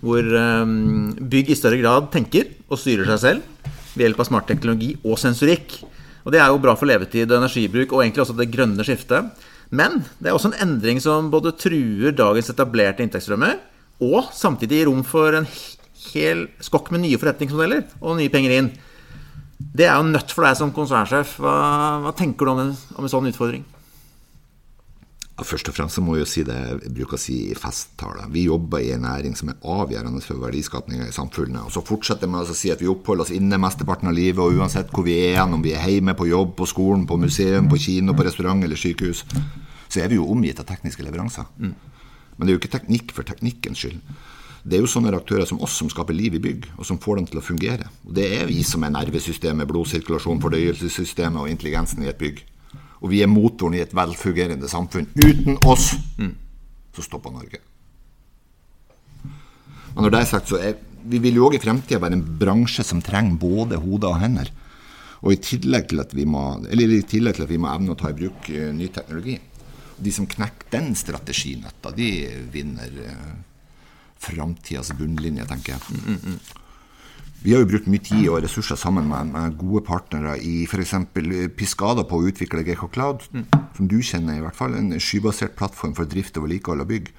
hvor 0.00 0.24
um, 0.24 1.12
bygg 1.20 1.50
i 1.52 1.56
større 1.58 1.80
grad 1.82 2.08
tenker 2.12 2.48
og 2.70 2.80
styrer 2.80 3.04
seg 3.12 3.20
selv 3.20 3.74
ved 3.94 4.06
hjelp 4.06 4.22
av 4.22 4.28
smart 4.30 4.48
teknologi 4.48 4.94
og 5.04 5.18
sensorikk. 5.20 5.76
Og 6.24 6.32
Det 6.32 6.40
er 6.40 6.48
jo 6.48 6.62
bra 6.62 6.72
for 6.74 6.88
levetid 6.88 7.28
og 7.30 7.42
energibruk 7.42 7.92
og 7.92 8.02
egentlig 8.02 8.24
også 8.24 8.36
det 8.38 8.50
grønne 8.52 8.86
skiftet. 8.86 9.28
Men 9.70 10.00
det 10.18 10.30
er 10.30 10.36
også 10.36 10.52
en 10.52 10.62
endring 10.64 11.00
som 11.02 11.28
både 11.32 11.52
truer 11.58 12.16
dagens 12.16 12.50
etablerte 12.52 13.04
inntektsstrømmer, 13.04 13.58
og 14.04 14.32
samtidig 14.34 14.80
gir 14.80 14.88
rom 14.88 15.04
for 15.06 15.36
en 15.36 15.46
hel 16.14 16.46
skokk 16.64 16.90
med 16.92 17.04
nye 17.04 17.20
forretningsmodeller 17.20 17.84
og 18.00 18.18
nye 18.18 18.32
penger 18.32 18.56
inn. 18.56 18.72
Det 19.74 19.86
er 19.86 19.96
jo 19.98 20.08
nødt 20.08 20.32
for 20.32 20.46
deg 20.46 20.58
som 20.58 20.72
konsernsjef. 20.74 21.38
Hva, 21.42 21.54
hva 22.04 22.12
tenker 22.16 22.46
du 22.46 22.52
om 22.54 22.64
en, 22.64 22.74
om 22.96 23.06
en 23.06 23.12
sånn 23.12 23.30
utfordring? 23.30 23.64
Ja, 25.34 25.42
først 25.42 25.66
og 25.66 25.74
fremst 25.74 25.98
så 25.98 26.02
må 26.04 26.14
jeg 26.14 26.28
si 26.30 26.44
det 26.46 26.54
jeg 26.54 26.92
bruker 26.94 27.16
å 27.16 27.18
si 27.18 27.36
i 27.50 27.56
festtaler. 27.58 28.28
Vi 28.30 28.44
jobber 28.44 28.84
i 28.84 28.92
en 28.94 29.02
næring 29.02 29.32
som 29.34 29.48
er 29.50 29.56
avgjørende 29.66 30.22
for 30.22 30.38
verdiskapinga 30.38 31.08
i 31.08 31.14
samfunnet. 31.14 31.64
Og 31.66 31.72
så 31.74 31.82
fortsetter 31.82 32.30
vi 32.30 32.38
å 32.38 32.54
si 32.54 32.70
at 32.70 32.84
vi 32.84 32.90
oppholder 32.92 33.26
oss 33.26 33.32
inne 33.34 33.58
mesteparten 33.58 34.12
av 34.12 34.14
livet, 34.14 34.38
og 34.38 34.60
uansett 34.60 34.94
hvor 34.94 35.02
vi 35.08 35.16
er, 35.32 35.40
om 35.42 35.64
vi 35.64 35.74
er 35.74 35.82
hjemme, 35.90 36.14
på 36.14 36.28
jobb, 36.30 36.54
på 36.60 36.68
skolen, 36.70 37.02
på 37.10 37.18
museum, 37.18 37.66
på 37.72 37.80
kino, 37.82 38.14
på 38.14 38.28
restaurant 38.28 38.62
eller 38.62 38.78
sykehus, 38.78 39.24
så 39.88 40.04
er 40.04 40.14
vi 40.14 40.20
jo 40.20 40.30
omgitt 40.30 40.62
av 40.62 40.70
tekniske 40.70 41.02
leveranser. 41.02 41.50
Men 42.36 42.46
det 42.46 42.52
er 42.52 42.54
jo 42.54 42.62
ikke 42.62 42.74
teknikk 42.78 43.10
for 43.16 43.26
teknikkens 43.26 43.82
skyld. 43.82 43.98
Det 44.64 44.78
er 44.78 44.86
jo 44.86 44.88
sånne 44.88 45.12
aktører 45.18 45.50
som 45.50 45.58
oss 45.66 45.74
som 45.76 45.90
skaper 45.92 46.14
liv 46.14 46.38
i 46.38 46.44
bygg, 46.46 46.70
og 46.78 46.86
som 46.86 47.02
får 47.02 47.18
dem 47.18 47.26
til 47.28 47.42
å 47.42 47.44
fungere. 47.44 47.90
Og 48.06 48.14
det 48.16 48.30
er 48.38 48.46
vi 48.48 48.62
som 48.64 48.86
er 48.86 48.94
nervesystemet, 48.94 49.66
blodsirkulasjon, 49.68 50.40
fordøyelsessystemet 50.46 51.42
og 51.42 51.50
intelligensen 51.50 52.06
i 52.06 52.08
et 52.14 52.22
bygg. 52.22 52.46
Og 53.04 53.12
vi 53.12 53.20
er 53.20 53.28
motoren 53.28 53.76
i 53.76 53.82
et 53.84 53.92
velfungerende 53.94 54.70
samfunn. 54.70 55.10
Uten 55.20 55.60
oss 55.68 55.92
så 56.94 57.04
stopper 57.04 57.34
Norge. 57.34 57.60
Men 59.94 60.06
når 60.06 60.14
det 60.14 60.20
er 60.22 60.30
sagt, 60.30 60.50
så 60.50 60.58
er 60.58 60.78
vi 61.04 61.20
vil 61.20 61.38
jo 61.38 61.48
òg 61.48 61.58
i 61.58 61.62
fremtida 61.62 62.00
være 62.00 62.16
en 62.18 62.26
bransje 62.40 62.84
som 62.86 63.02
trenger 63.04 63.36
både 63.40 63.80
hoder 63.82 64.14
og 64.14 64.22
hender. 64.22 64.50
Og 65.24 65.34
i 65.34 65.40
tillegg 65.40 65.88
til 65.90 66.02
at 66.02 66.12
vi 66.16 66.26
må, 66.28 66.42
eller 66.64 66.96
i 66.96 67.04
tillegg 67.08 67.36
til 67.36 67.46
at 67.46 67.52
vi 67.52 67.60
må 67.60 67.70
evne 67.72 67.94
å 67.94 67.98
ta 67.98 68.10
i 68.12 68.16
bruk 68.16 68.48
uh, 68.52 68.70
ny 68.76 68.90
teknologi. 68.92 69.38
De 70.04 70.12
som 70.12 70.28
knekker 70.28 70.70
den 70.72 70.92
strateginøtta, 70.98 71.92
de 71.96 72.10
vinner 72.52 72.98
uh, 73.04 73.32
framtidas 74.20 74.92
bunnlinje, 74.96 75.46
tenker 75.48 75.76
jeg. 75.76 75.84
Mm, 75.92 76.04
mm, 76.04 76.20
mm. 76.24 76.63
Vi 77.44 77.52
har 77.52 77.60
jo 77.60 77.68
brukt 77.68 77.88
mye 77.92 78.00
tid 78.00 78.24
og 78.32 78.38
ressurser 78.40 78.78
sammen 78.80 79.04
med, 79.10 79.28
med 79.34 79.56
gode 79.60 79.82
partnere 79.84 80.38
i 80.40 80.62
f.eks. 80.64 80.94
Piscada 81.58 82.06
på 82.08 82.16
å 82.16 82.30
utvikle 82.30 82.62
GK 82.64 82.86
Cloud, 82.94 83.26
mm. 83.36 83.42
som 83.76 83.90
du 83.90 83.98
kjenner 84.00 84.38
i 84.38 84.40
hvert 84.40 84.56
fall. 84.56 84.72
En 84.78 84.94
skybasert 84.96 85.52
plattform 85.58 85.92
for 85.98 86.08
drift 86.08 86.40
og 86.40 86.46
vedlikehold 86.46 86.86
av 86.86 86.88
bygg. 86.88 87.10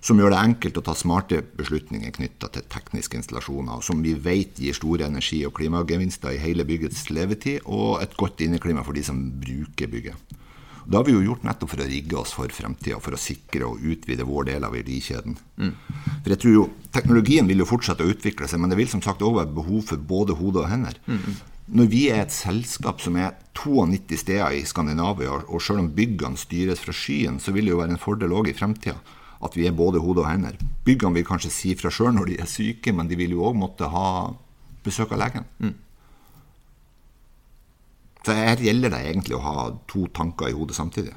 Som 0.00 0.22
gjør 0.22 0.32
det 0.32 0.40
enkelt 0.40 0.80
å 0.80 0.84
ta 0.86 0.94
smarte 0.96 1.42
beslutninger 1.58 2.14
knytta 2.16 2.48
til 2.54 2.64
tekniske 2.72 3.20
installasjoner, 3.20 3.84
som 3.84 4.00
vi 4.00 4.14
vet 4.16 4.56
gir 4.62 4.76
store 4.78 5.04
energi- 5.10 5.44
og 5.44 5.58
klimagevinster 5.60 6.32
i 6.32 6.40
hele 6.40 6.64
byggets 6.64 7.10
levetid, 7.12 7.60
og 7.68 8.00
et 8.00 8.16
godt 8.16 8.40
inneklima 8.46 8.86
for 8.86 8.96
de 8.96 9.04
som 9.04 9.20
bruker 9.42 9.92
bygget. 9.92 10.38
Det 10.88 10.96
har 10.96 11.04
vi 11.04 11.12
jo 11.12 11.20
gjort 11.20 11.44
nettopp 11.44 11.74
for 11.74 11.84
å 11.84 11.86
rigge 11.88 12.16
oss 12.16 12.30
for 12.32 12.52
fremtida, 12.54 12.96
for 13.04 13.12
å 13.12 13.20
sikre 13.20 13.66
og 13.68 13.82
utvide 13.84 14.24
vår 14.24 14.46
del 14.48 14.64
av 14.64 14.72
verdikjeden. 14.72 15.36
Mm. 15.60 15.74
For 16.22 16.32
jeg 16.32 16.40
tror 16.40 16.54
jo, 16.54 16.64
Teknologien 16.96 17.50
vil 17.50 17.60
jo 17.60 17.68
fortsette 17.68 18.06
å 18.06 18.08
utvikle 18.08 18.48
seg, 18.48 18.62
men 18.62 18.72
det 18.72 18.78
vil 18.78 18.88
som 18.88 19.02
sagt 19.04 19.20
òg 19.22 19.36
være 19.36 19.52
behov 19.58 19.82
for 19.90 20.00
både 20.00 20.38
hode 20.38 20.62
og 20.62 20.70
hender. 20.70 20.96
Mm. 21.04 21.36
Når 21.76 21.90
vi 21.92 22.02
er 22.08 22.22
et 22.22 22.32
selskap 22.32 23.02
som 23.04 23.18
er 23.20 23.36
92 23.52 24.16
steder 24.22 24.56
i 24.56 24.64
Skandinavia, 24.64 25.42
og 25.44 25.60
selv 25.60 25.84
om 25.84 25.92
byggene 25.92 26.40
styres 26.40 26.80
fra 26.80 26.96
skyen, 26.96 27.36
så 27.36 27.52
vil 27.52 27.68
det 27.68 27.74
jo 27.74 27.82
være 27.82 27.92
en 27.98 28.00
fordel 28.00 28.32
òg 28.32 28.48
i 28.48 28.56
fremtida 28.56 28.96
at 29.44 29.54
vi 29.54 29.68
er 29.68 29.76
både 29.76 30.00
hode 30.02 30.24
og 30.24 30.30
hender. 30.30 30.56
Byggene 30.86 31.20
vil 31.20 31.26
kanskje 31.28 31.52
si 31.54 31.74
fra 31.78 31.92
sjøl 31.94 32.16
når 32.16 32.32
de 32.32 32.38
er 32.42 32.48
syke, 32.50 32.94
men 32.96 33.10
de 33.10 33.18
vil 33.20 33.36
jo 33.36 33.44
òg 33.46 33.58
måtte 33.60 33.90
ha 33.92 34.08
besøk 34.86 35.12
av 35.14 35.22
legen. 35.22 35.46
Mm. 35.62 35.76
Så 38.26 38.34
her 38.34 38.60
gjelder 38.60 38.92
det 38.92 39.00
egentlig 39.06 39.36
å 39.38 39.44
ha 39.44 39.64
to 39.88 40.06
tanker 40.14 40.50
i 40.50 40.56
hodet 40.56 40.76
samtidig. 40.76 41.14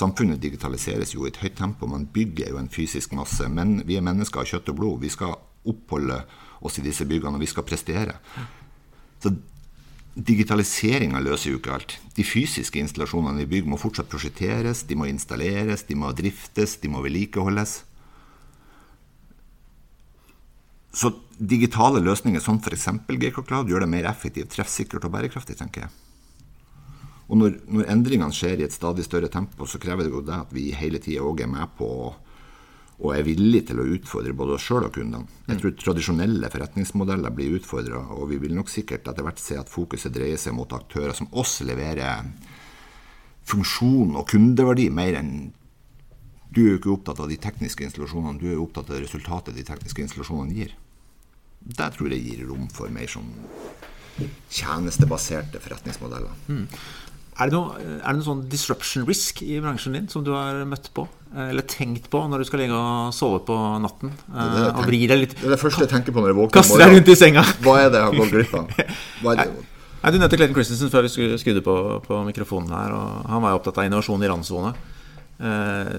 Samfunnet 0.00 0.40
digitaliseres 0.40 1.12
jo 1.14 1.26
i 1.26 1.30
et 1.32 1.40
høyt 1.42 1.58
tempo, 1.58 1.88
man 1.90 2.06
bygger 2.14 2.52
jo 2.54 2.60
en 2.60 2.70
fysisk 2.72 3.12
masse. 3.18 3.44
Men 3.50 3.80
vi 3.88 3.98
er 3.98 4.06
mennesker 4.06 4.42
av 4.42 4.48
kjøtt 4.48 4.70
og 4.72 4.78
blod. 4.78 5.00
Vi 5.02 5.12
skal 5.12 5.36
oppholde 5.68 6.22
oss 6.64 6.78
i 6.80 6.84
disse 6.84 7.04
byggene, 7.08 7.36
og 7.36 7.44
vi 7.44 7.50
skal 7.50 7.66
prestere. 7.68 8.16
Så 9.20 9.34
digitaliseringa 10.14 11.20
løser 11.22 11.52
jo 11.52 11.60
ikke 11.60 11.74
alt. 11.76 11.96
De 12.16 12.24
fysiske 12.26 12.80
installasjonene 12.80 13.44
i 13.44 13.50
bygg 13.50 13.68
må 13.70 13.78
fortsatt 13.80 14.10
prosjekteres, 14.10 14.84
de 14.88 14.98
må 14.98 15.08
installeres, 15.10 15.84
de 15.88 15.98
må 15.98 16.10
driftes, 16.16 16.78
de 16.82 16.90
må 16.92 17.02
vedlikeholdes. 17.04 17.80
Så 20.90 21.12
digitale 21.38 22.02
løsninger 22.02 22.42
som 22.42 22.58
f.eks. 22.58 22.88
GK 23.06 23.42
Cloud 23.46 23.70
gjør 23.70 23.84
det 23.84 23.92
mer 23.92 24.08
effektivt, 24.10 24.50
treffsikkert 24.56 25.06
og 25.06 25.14
bærekraftig, 25.14 25.58
tenker 25.60 25.86
jeg. 25.86 26.09
Og 27.30 27.38
når, 27.38 27.60
når, 27.70 27.86
endringene 27.92 28.34
skjer 28.34 28.60
i 28.60 28.66
et 28.66 28.74
stadig 28.74 29.04
større 29.06 29.30
tempo, 29.30 29.66
så 29.66 29.78
krever 29.82 30.06
det 30.06 30.12
jo 30.12 30.24
det 30.26 30.34
at 30.34 30.50
vi 30.54 30.72
hele 30.74 30.98
tida 31.02 31.22
òg 31.22 31.44
er 31.44 31.52
med 31.52 31.76
på 31.78 31.90
og 33.00 33.14
er 33.14 33.24
villige 33.24 33.70
til 33.70 33.78
å 33.80 33.86
utfordre 33.94 34.34
både 34.36 34.58
oss 34.58 34.64
sjøl 34.68 34.84
og 34.84 34.92
kundene. 34.92 35.24
Jeg 35.46 35.60
tror 35.62 35.72
tradisjonelle 35.80 36.50
forretningsmodeller 36.52 37.32
blir 37.32 37.54
utfordra, 37.56 38.02
og 38.12 38.26
vi 38.28 38.36
vil 38.42 38.52
nok 38.52 38.68
sikkert 38.68 39.08
etter 39.08 39.24
hvert 39.24 39.40
se 39.40 39.56
at 39.56 39.72
fokuset 39.72 40.12
dreier 40.12 40.36
seg 40.40 40.52
mot 40.52 40.68
aktører 40.76 41.16
som 41.16 41.30
oss 41.40 41.62
leverer 41.64 42.28
funksjon 43.48 44.12
og 44.20 44.28
kundeverdi 44.28 44.90
mer 44.92 45.16
enn 45.22 45.32
Du 46.50 46.64
er 46.64 46.72
jo 46.72 46.78
ikke 46.80 46.90
opptatt 46.90 47.20
av 47.22 47.28
de 47.30 47.36
tekniske 47.38 47.84
installasjonene, 47.86 48.40
du 48.40 48.48
er 48.48 48.56
jo 48.56 48.64
opptatt 48.64 48.88
av 48.90 48.98
resultatet 48.98 49.54
de 49.54 49.62
tekniske 49.62 50.02
installasjonene 50.02 50.56
gir. 50.56 50.72
Der 51.62 51.92
tror 51.94 52.10
jeg 52.10 52.24
gir 52.26 52.48
rom 52.48 52.64
for 52.74 52.90
mer 52.90 53.06
sånn 53.06 53.28
tjenestebaserte 54.50 55.60
forretningsmodeller. 55.62 56.34
Mm. 56.50 56.66
Er 57.38 57.48
det, 57.48 57.54
noe, 57.54 57.78
er 57.78 58.02
det 58.04 58.18
noe 58.18 58.26
sånn 58.26 58.42
disruption 58.52 59.06
risk 59.08 59.40
i 59.46 59.60
bransjen 59.62 59.94
din 59.96 60.08
som 60.12 60.24
du 60.26 60.32
har 60.34 60.58
møtt 60.68 60.90
på? 60.96 61.06
Eller 61.30 61.62
tenkt 61.70 62.08
på 62.10 62.20
når 62.26 62.42
du 62.42 62.48
skal 62.48 62.64
ligge 62.64 62.76
og 62.76 63.14
sove 63.14 63.38
på 63.46 63.56
natten? 63.80 64.12
Det 64.26 64.44
er 64.44 64.56
det, 64.56 64.68
og 64.74 64.88
vrir 64.88 65.12
deg 65.12 65.20
litt 65.22 65.34
Det 65.38 65.46
er 65.46 65.54
det 65.54 65.60
første 65.62 65.86
jeg 65.86 65.92
tenker 65.92 66.16
på 66.16 66.24
når 66.24 66.32
jeg 66.32 66.38
våkner. 66.40 66.56
Kaster 66.58 66.82
deg 66.82 66.94
rundt 66.96 67.12
i 67.12 67.16
senga. 67.16 67.44
Hva 67.62 67.76
er 67.84 67.92
det 67.94 68.00
jeg 68.02 68.08
har 68.08 68.18
gått 68.18 68.34
glipp 68.34 68.56
av? 68.58 68.80
Nei, 69.30 69.46
Du 70.10 70.18
nevnte 70.18 70.40
Clayton 70.40 70.58
Christensen 70.58 70.92
før 70.92 71.06
vi 71.06 71.28
skrudde 71.40 71.62
på, 71.64 71.76
på, 72.04 72.22
mikrofonen 72.26 72.74
her. 72.74 72.96
og 72.98 73.30
Han 73.30 73.44
var 73.46 73.54
jo 73.54 73.60
opptatt 73.60 73.78
av 73.78 73.88
innovasjon 73.88 74.26
i 74.26 74.32
randsone. 74.32 74.74
Eh, 75.40 75.92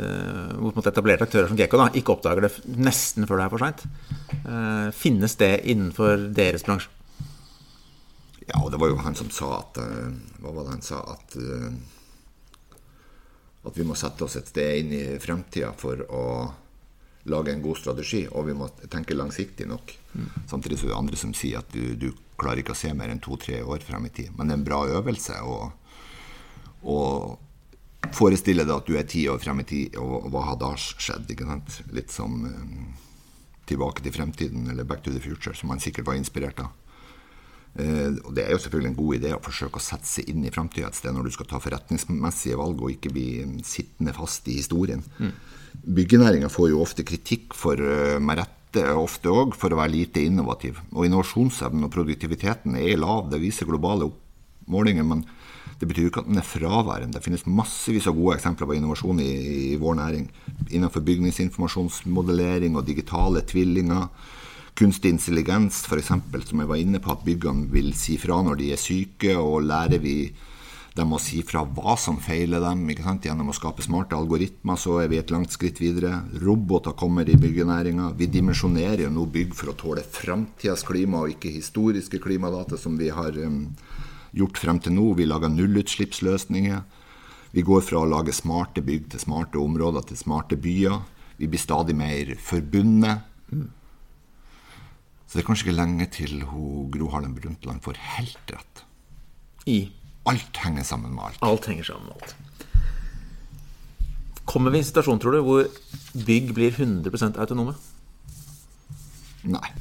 hvor 0.61 0.85
etablerte 0.91 1.25
aktører 1.25 1.49
som 1.49 1.57
Gekko 1.57 1.79
da, 1.79 1.87
ikke 1.97 2.13
oppdager 2.13 2.45
det 2.45 2.77
nesten 2.77 3.25
før 3.29 3.39
det 3.39 3.47
er 3.47 3.53
for 3.55 3.63
seint. 3.65 3.85
Eh, 4.41 4.89
finnes 4.93 5.37
det 5.39 5.55
innenfor 5.71 6.27
deres 6.35 6.67
bransje? 6.67 6.91
Ja, 8.47 8.61
og 8.63 8.71
det 8.73 8.79
var 8.81 8.89
jo 8.89 9.01
han 9.01 9.15
som 9.17 9.29
sa 9.33 9.51
at 9.59 9.77
uh, 9.77 10.09
Hva 10.41 10.53
var 10.55 10.65
det 10.65 10.75
han 10.77 10.85
sa? 10.85 11.01
At, 11.13 11.35
uh, 11.37 12.77
at 13.69 13.77
vi 13.77 13.85
må 13.85 13.95
sette 13.99 14.25
oss 14.25 14.39
et 14.39 14.49
sted 14.49 14.81
inn 14.81 14.95
i 14.97 15.03
fremtida 15.21 15.71
for 15.77 16.01
å 16.09 16.25
lage 17.29 17.53
en 17.53 17.61
god 17.61 17.77
strategi, 17.77 18.23
og 18.33 18.47
vi 18.47 18.55
må 18.57 18.65
tenke 18.89 19.13
langsiktig 19.13 19.67
nok. 19.69 19.93
Mm. 20.17 20.29
Samtidig 20.49 20.79
så 20.79 20.87
er 20.87 20.93
det 20.93 20.97
andre 20.97 21.19
som 21.21 21.35
sier 21.37 21.61
at 21.61 21.69
du, 21.69 21.93
du 21.93 22.09
klarer 22.41 22.63
ikke 22.63 22.73
å 22.73 22.79
se 22.79 22.89
mer 22.97 23.13
enn 23.13 23.21
to-tre 23.21 23.61
år 23.61 23.85
frem 23.85 24.07
i 24.09 24.13
tid. 24.15 24.31
Men 24.33 24.49
det 24.49 24.55
er 24.55 24.59
en 24.63 24.65
bra 24.65 24.79
øvelse 24.97 25.37
å 25.45 26.97
forestille 28.09 28.65
deg 28.65 28.73
at 28.73 28.89
du 28.89 28.97
er 28.97 29.07
ti 29.09 29.27
år 29.29 29.39
frem 29.41 29.61
i 29.61 29.67
tid, 29.67 29.97
og 30.01 30.29
hva 30.33 30.47
har 30.49 30.59
da 30.61 30.73
skjedd? 30.79 31.29
ikke 31.29 31.45
sant? 31.45 31.81
Litt 31.93 32.13
som 32.13 32.41
um, 32.45 32.91
Tilbake 33.69 34.01
til 34.03 34.11
fremtiden 34.11 34.65
eller 34.71 34.83
Back 34.83 35.03
to 35.05 35.13
the 35.13 35.21
Future, 35.21 35.53
som 35.55 35.69
han 35.71 35.79
sikkert 35.79 36.09
var 36.09 36.17
inspirert 36.19 36.59
av. 36.59 36.73
Eh, 37.79 38.11
og 38.25 38.33
Det 38.35 38.43
er 38.43 38.51
jo 38.51 38.59
selvfølgelig 38.59 38.91
en 38.91 38.99
god 38.99 39.15
idé 39.15 39.31
å 39.35 39.43
forsøke 39.43 39.79
å 39.79 39.83
sette 39.83 40.07
seg 40.07 40.29
inn 40.31 40.43
i 40.43 40.51
framtida 40.51 40.89
et 40.89 40.97
sted 40.97 41.15
når 41.15 41.29
du 41.29 41.35
skal 41.37 41.47
ta 41.47 41.61
forretningsmessige 41.63 42.59
valg 42.59 42.81
og 42.83 42.91
ikke 42.91 43.13
bli 43.15 43.27
sittende 43.63 44.15
fast 44.15 44.47
i 44.51 44.57
historien. 44.59 45.03
Mm. 45.19 45.31
Byggenæringa 45.99 46.49
får 46.51 46.71
jo 46.73 46.81
ofte 46.83 47.07
kritikk 47.07 47.55
for, 47.55 47.79
eh, 47.79 48.19
med 48.19 48.41
rette 48.43 48.83
ofte 48.95 49.27
òg, 49.27 49.55
for 49.55 49.69
å 49.69 49.79
være 49.79 49.91
lite 49.91 50.23
innovativ. 50.23 50.79
Og 50.93 51.05
innovasjonsevnen 51.05 51.83
og 51.83 51.91
produktiviteten 51.91 52.75
er 52.75 52.97
lav, 52.97 53.29
det 53.29 53.41
viser 53.41 53.65
globale 53.65 54.11
målinger. 54.67 55.05
men 55.05 55.25
Det 55.79 55.87
betyr 55.87 56.11
ikke 56.11 56.19
at 56.19 56.27
den 56.27 56.37
er 56.37 56.45
fraværende. 56.45 57.13
Det 57.13 57.23
finnes 57.23 57.47
massevis 57.47 58.05
av 58.05 58.13
gode 58.13 58.37
eksempler 58.37 58.67
på 58.67 58.75
innovasjon 58.77 59.19
i, 59.19 59.73
i 59.73 59.77
vår 59.77 59.95
næring. 59.95 60.29
Innenfor 60.69 61.01
bygningsinformasjonsmodellering 61.01 62.75
og 62.75 62.85
digitale 62.85 63.41
tvillinger. 63.41 64.07
Kunstig 64.79 65.11
intelligens, 65.11 65.83
f.eks., 65.85 66.13
som 66.47 66.63
jeg 66.63 66.69
var 66.69 66.79
inne 66.79 67.01
på, 67.03 67.11
at 67.11 67.25
byggene 67.25 67.67
vil 67.73 67.91
si 67.97 68.17
fra 68.21 68.39
når 68.45 68.61
de 68.61 68.71
er 68.73 68.81
syke, 68.81 69.35
og 69.37 69.67
lærer 69.67 70.01
vi 70.01 70.15
dem 70.95 71.13
å 71.15 71.19
si 71.21 71.39
fra 71.47 71.61
hva 71.63 71.95
som 71.99 72.17
feiler 72.19 72.63
dem. 72.63 72.83
Gjennom 72.91 73.51
å 73.51 73.55
skape 73.55 73.83
smarte 73.85 74.17
algoritmer 74.17 74.79
så 74.79 74.97
er 75.03 75.11
vi 75.11 75.19
et 75.21 75.31
langt 75.31 75.53
skritt 75.55 75.79
videre. 75.79 76.23
Roboter 76.43 76.95
kommer 76.99 77.29
i 77.29 77.37
byggenæringa. 77.39 78.11
Vi 78.19 78.27
dimensjonerer 78.31 79.05
jo 79.05 79.11
nå 79.15 79.27
bygg 79.31 79.55
for 79.57 79.71
å 79.71 79.77
tåle 79.79 80.03
framtidas 80.03 80.83
klima, 80.87 81.23
og 81.23 81.35
ikke 81.35 81.53
historiske 81.53 82.19
klimadata 82.23 82.79
som 82.79 82.97
vi 82.99 83.11
har 83.13 83.37
um, 83.39 83.63
gjort 84.35 84.59
frem 84.59 84.81
til 84.83 84.97
nå. 84.97 85.11
Vi 85.19 85.29
lager 85.29 85.53
nullutslippsløsninger. 85.53 86.83
Vi 87.51 87.63
går 87.67 87.83
fra 87.83 88.03
å 88.03 88.07
lage 88.07 88.35
smarte 88.35 88.83
bygg 88.83 89.11
til 89.11 89.23
smarte 89.23 89.59
områder 89.59 90.07
til 90.11 90.19
smarte 90.19 90.59
byer. 90.59 90.99
Vi 91.39 91.49
blir 91.51 91.59
stadig 91.59 91.95
mer 91.99 92.35
forbundet. 92.39 93.27
Så 95.31 95.37
det 95.37 95.45
er 95.45 95.47
kanskje 95.47 95.69
ikke 95.69 95.77
lenge 95.77 96.05
til 96.11 96.41
hun 96.43 96.89
Gro 96.91 97.07
Harlem 97.13 97.31
Brundtland 97.37 97.79
får 97.85 97.95
helt 98.17 98.51
rett. 98.51 98.81
I 99.65 99.77
Alt 100.27 100.57
henger 100.59 100.83
sammen 100.83 101.15
med 101.15 101.23
alt. 101.23 101.37
Alt 101.41 101.65
henger 101.71 101.87
sammen 101.87 102.09
med 102.09 102.17
alt. 102.19 102.35
Kommer 104.45 104.73
vi 104.73 104.77
i 104.77 104.83
en 104.83 104.85
situasjon, 104.85 105.21
tror 105.23 105.37
du, 105.37 105.39
hvor 105.45 105.69
bygg 106.27 106.51
blir 106.53 106.75
100 106.75 107.39
autonome? 107.39 107.73
Nei. 109.47 109.71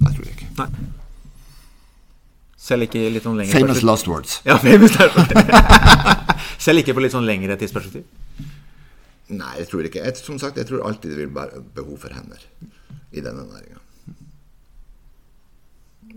Det 0.00 0.14
tror 0.16 0.24
jeg 0.24 0.34
ikke. 0.38 0.48
Nei. 0.62 0.88
Selv 2.56 2.88
ikke 2.88 3.04
litt 3.12 3.28
sånn 3.28 3.36
lengre 3.38 3.60
Famous 3.60 3.84
last 3.84 4.08
words. 4.08 4.38
Ja, 4.48 4.56
famous 4.62 4.96
last 4.96 5.20
words. 5.20 5.36
Selv 6.64 6.80
ikke 6.80 6.96
på 6.96 7.04
litt 7.04 7.12
sånn 7.12 7.28
lengre 7.28 7.60
tidsperspektiv? 7.60 8.08
Nei, 9.36 9.52
jeg 9.60 9.68
tror 9.68 9.86
ikke. 9.86 10.02
Jeg, 10.08 10.16
som 10.24 10.40
sagt, 10.40 10.56
jeg 10.56 10.66
tror 10.72 10.88
alltid 10.88 11.12
det 11.12 11.20
vil 11.26 11.36
være 11.36 11.60
behov 11.76 12.00
for 12.02 12.16
hender 12.16 12.42
i 13.12 13.20
denne 13.20 13.44
næringa. 13.44 13.78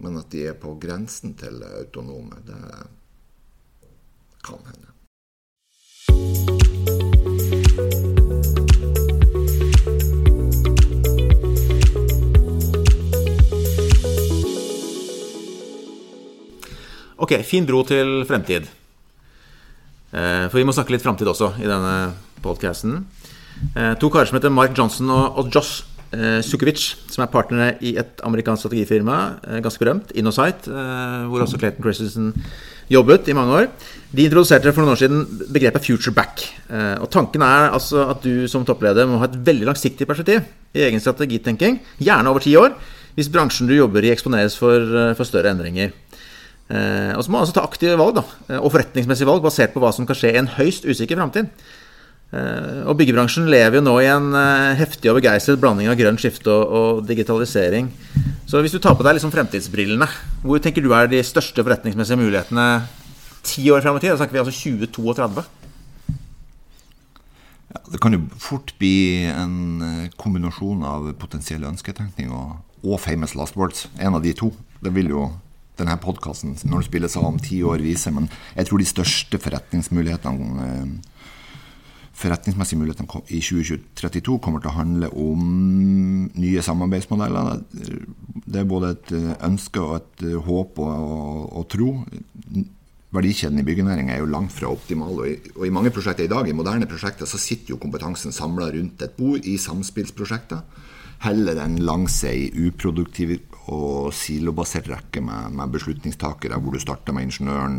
Men 0.03 0.17
at 0.19 0.29
de 0.33 0.47
er 0.49 0.57
på 0.59 0.73
grensen 0.83 1.31
til 1.39 1.63
autonome, 1.63 2.41
det 2.43 2.59
kan 4.43 4.59
hende. 4.67 4.89
Ok, 17.23 17.37
fin 17.47 17.63
bro 17.63 17.85
til 17.87 18.25
fremtid. 18.27 18.67
Eh, 20.11 20.49
For 20.51 20.59
vi 20.59 20.65
må 20.67 20.75
snakke 20.75 20.91
litt 20.91 21.05
framtid 21.05 21.29
også 21.31 21.53
i 21.63 21.69
denne 21.69 22.11
podcasten. 22.43 23.05
Eh, 23.71 23.93
To 23.95 24.09
karer 24.11 24.27
som 24.27 24.35
heter 24.35 24.51
Mark 24.51 24.75
Johnson 24.75 25.07
og 25.13 25.47
Josh 25.47 25.85
Sukovic, 26.45 26.83
som 27.09 27.23
er 27.23 27.31
partnere 27.31 27.71
i 27.81 27.95
et 27.97 28.21
amerikansk 28.25 28.65
strategifirma, 28.65 29.17
eh, 29.47 29.61
ganske 29.63 29.81
berømt, 29.81 30.11
Innosight, 30.15 30.67
eh, 30.67 31.25
hvor 31.29 31.41
også 31.41 31.57
Clayton 31.57 31.83
Christensen 31.83 32.33
jobbet 32.91 33.27
i 33.27 33.33
mange 33.33 33.53
år. 33.53 33.67
De 34.13 34.25
introduserte 34.27 34.73
for 34.73 34.83
noen 34.83 34.93
år 34.93 35.01
siden 35.01 35.25
begrepet 35.51 35.81
'future 35.81 36.13
back'. 36.13 36.51
Eh, 36.69 37.01
Og 37.01 37.09
Tanken 37.09 37.41
er 37.41 37.71
altså 37.71 38.09
at 38.09 38.21
du 38.21 38.47
som 38.47 38.65
toppleder 38.65 39.07
må 39.07 39.17
ha 39.17 39.25
et 39.25 39.45
veldig 39.45 39.65
langsiktig 39.65 40.07
perspektiv 40.07 40.43
i 40.75 40.79
egen 40.79 40.99
strategitenking, 40.99 41.79
gjerne 41.99 42.29
over 42.29 42.39
ti 42.39 42.55
år, 42.55 42.73
hvis 43.15 43.29
bransjen 43.29 43.67
du 43.67 43.75
jobber 43.75 44.03
i 44.03 44.11
eksponeres 44.11 44.57
for, 44.57 44.79
eh, 44.79 45.13
for 45.13 45.23
større 45.23 45.51
endringer. 45.51 45.91
Eh, 46.69 47.13
og 47.17 47.23
så 47.23 47.29
må 47.29 47.37
man 47.37 47.45
altså 47.45 47.53
ta 47.53 47.61
aktive 47.61 47.97
valg, 47.97 48.15
da, 48.15 48.23
eh, 48.49 48.57
og 48.59 48.71
forretningsmessige 48.71 49.27
valg 49.27 49.43
basert 49.43 49.73
på 49.73 49.79
hva 49.79 49.93
som 49.93 50.05
kan 50.05 50.15
skje 50.15 50.33
i 50.33 50.37
en 50.37 50.47
høyst 50.47 50.85
usikker 50.85 51.15
framtid. 51.15 51.49
Eh, 52.33 52.81
og 52.89 52.97
byggebransjen 52.97 53.45
lever 53.51 53.77
jo 53.77 53.83
nå 53.85 53.93
i 54.01 54.09
en 54.09 54.31
eh, 54.33 54.73
heftig 54.79 55.11
og 55.11 55.19
begeistret 55.19 55.59
blanding 55.61 55.91
av 55.91 55.97
grønn 55.99 56.17
skifte 56.17 56.49
og, 56.49 56.71
og 56.73 57.01
digitalisering. 57.05 57.91
Så 58.49 58.61
hvis 58.63 58.73
du 58.73 58.79
tar 58.81 58.97
på 58.97 59.05
deg 59.05 59.19
liksom 59.19 59.33
fremtidsbrillene, 59.33 60.07
hvor 60.41 60.61
tenker 60.63 60.81
du 60.81 60.89
er 60.97 61.11
de 61.11 61.21
største 61.25 61.61
forretningsmessige 61.61 62.17
mulighetene 62.17 62.67
ti 63.45 63.67
år 63.69 63.85
frem 63.85 63.99
i 63.99 64.01
tid? 64.01 64.15
Da 64.15 64.23
snakker 64.23 64.39
vi 64.39 64.41
altså 64.41 64.55
2032. 64.55 65.45
Ja, 67.73 67.83
det 67.93 68.01
kan 68.01 68.17
jo 68.17 68.23
fort 68.41 68.73
bli 68.81 68.95
en 69.29 69.55
eh, 69.85 70.11
kombinasjon 70.17 70.83
av 70.89 71.13
potensiell 71.21 71.69
ønsketenkning 71.69 72.33
og, 72.33 72.57
og 72.81 73.01
famous 73.03 73.37
last 73.37 73.59
words. 73.59 73.85
En 74.01 74.17
av 74.17 74.25
de 74.25 74.33
to. 74.41 74.49
Det 74.81 74.95
vil 74.97 75.13
jo 75.13 75.29
denne 75.77 76.01
podkasten, 76.01 76.57
når 76.65 76.81
den 76.81 76.89
spilles 76.89 77.15
av 77.17 77.29
om 77.29 77.37
ti 77.41 77.61
år, 77.65 77.81
vise. 77.85 78.09
Men 78.13 78.25
jeg 78.57 78.69
tror 78.69 78.81
de 78.81 78.89
største 78.89 79.39
forretningsmulighetene 79.41 81.01
forretningsmessige 82.13 82.79
mulighetene 82.79 83.23
i 83.33 83.39
2032 83.41 84.37
kommer 84.43 84.61
til 84.61 84.69
å 84.69 84.77
handle 84.77 85.09
om 85.17 85.41
nye 86.37 86.61
samarbeidsmodeller. 86.65 87.63
Det 88.45 88.61
er 88.61 88.69
både 88.69 88.93
et 88.93 89.11
eh, 89.17 89.33
ønske 89.47 89.81
og 89.81 89.97
et 89.97 90.25
eh, 90.27 90.37
håp 90.45 90.79
og, 90.83 90.93
og, 90.93 91.43
og 91.59 91.67
tro. 91.73 91.89
Verdikjeden 93.13 93.61
i 93.61 93.65
byggenæringa 93.65 94.15
er 94.15 94.23
jo 94.23 94.29
langt 94.29 94.53
fra 94.53 94.69
optimal. 94.73 95.23
Og 95.23 95.31
i, 95.31 95.35
og 95.55 95.65
i 95.67 95.73
mange 95.73 95.93
prosjekter 95.93 96.27
i 96.27 96.31
dag, 96.31 96.49
i 96.49 96.55
moderne 96.57 96.89
prosjekter, 96.89 97.29
så 97.29 97.41
sitter 97.41 97.73
jo 97.73 97.81
kompetansen 97.81 98.35
samla 98.35 98.69
rundt 98.73 99.01
et 99.05 99.17
bord 99.17 99.45
i 99.49 99.57
samspillsprosjekter, 99.61 100.61
heller 101.25 101.61
enn 101.65 101.79
langs 101.85 102.19
ei 102.29 102.49
uproduktiv 102.67 103.37
og 103.71 104.09
silobasert 104.11 104.89
rekke 104.91 105.21
med, 105.23 105.53
med 105.55 105.71
beslutningstakere, 105.71 106.57
hvor 106.59 106.75
du 106.75 106.79
starter 106.83 107.15
med 107.15 107.29
ingeniøren, 107.29 107.77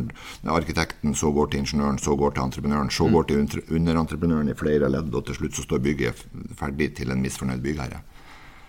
arkitekten, 0.48 1.12
så 1.14 1.28
går 1.34 1.50
til 1.52 1.60
ingeniøren, 1.60 1.98
så 2.00 2.16
går 2.16 2.32
til 2.36 2.44
entreprenøren, 2.46 2.90
så 2.90 3.08
går 3.12 3.26
til 3.28 3.42
under- 3.42 3.74
underentreprenøren 3.76 4.48
i 4.48 4.56
flere 4.56 4.88
ledd, 4.88 5.12
og 5.14 5.26
til 5.26 5.34
slutt 5.40 5.58
så 5.58 5.62
står 5.66 5.82
bygget 5.84 6.24
ferdig 6.56 6.94
til 6.96 7.12
en 7.12 7.20
misfornøyd 7.20 7.60
byggherre. 7.64 8.00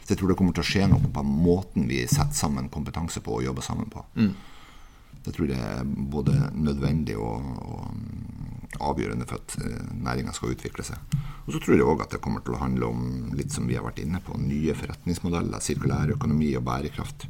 Så 0.03 0.13
jeg 0.13 0.17
tror 0.19 0.27
det 0.33 0.37
kommer 0.37 0.53
til 0.53 0.61
å 0.65 0.67
skje 0.69 0.89
noe 0.91 1.07
på 1.15 1.23
måten 1.25 1.87
vi 1.89 2.03
setter 2.05 2.35
sammen 2.35 2.67
kompetanse 2.69 3.23
på 3.25 3.39
og 3.39 3.45
jobber 3.47 3.63
sammen 3.65 3.87
på. 3.89 4.03
Det 5.25 5.33
tror 5.33 5.47
jeg 5.49 5.57
er 5.57 5.87
både 6.11 6.35
nødvendig 6.53 7.15
og, 7.17 7.41
og 7.65 7.87
mm, 7.95 8.34
avgjørende 8.83 9.27
for 9.29 9.41
at 9.41 9.57
næringa 9.95 10.33
skal 10.35 10.55
utvikle 10.55 10.85
seg. 10.87 11.17
Og 11.45 11.53
så 11.53 11.61
tror 11.61 11.77
jeg 11.77 11.85
òg 11.85 12.05
at 12.05 12.15
det 12.15 12.21
kommer 12.23 12.41
til 12.45 12.55
å 12.55 12.61
handle 12.61 12.89
om 12.89 13.03
litt 13.37 13.53
som 13.53 13.67
vi 13.69 13.77
har 13.77 13.85
vært 13.85 14.01
inne 14.01 14.21
på, 14.23 14.37
nye 14.41 14.75
forretningsmodeller, 14.77 15.61
sirkulær 15.61 16.15
økonomi 16.15 16.51
og 16.57 16.65
bærekraft. 16.65 17.27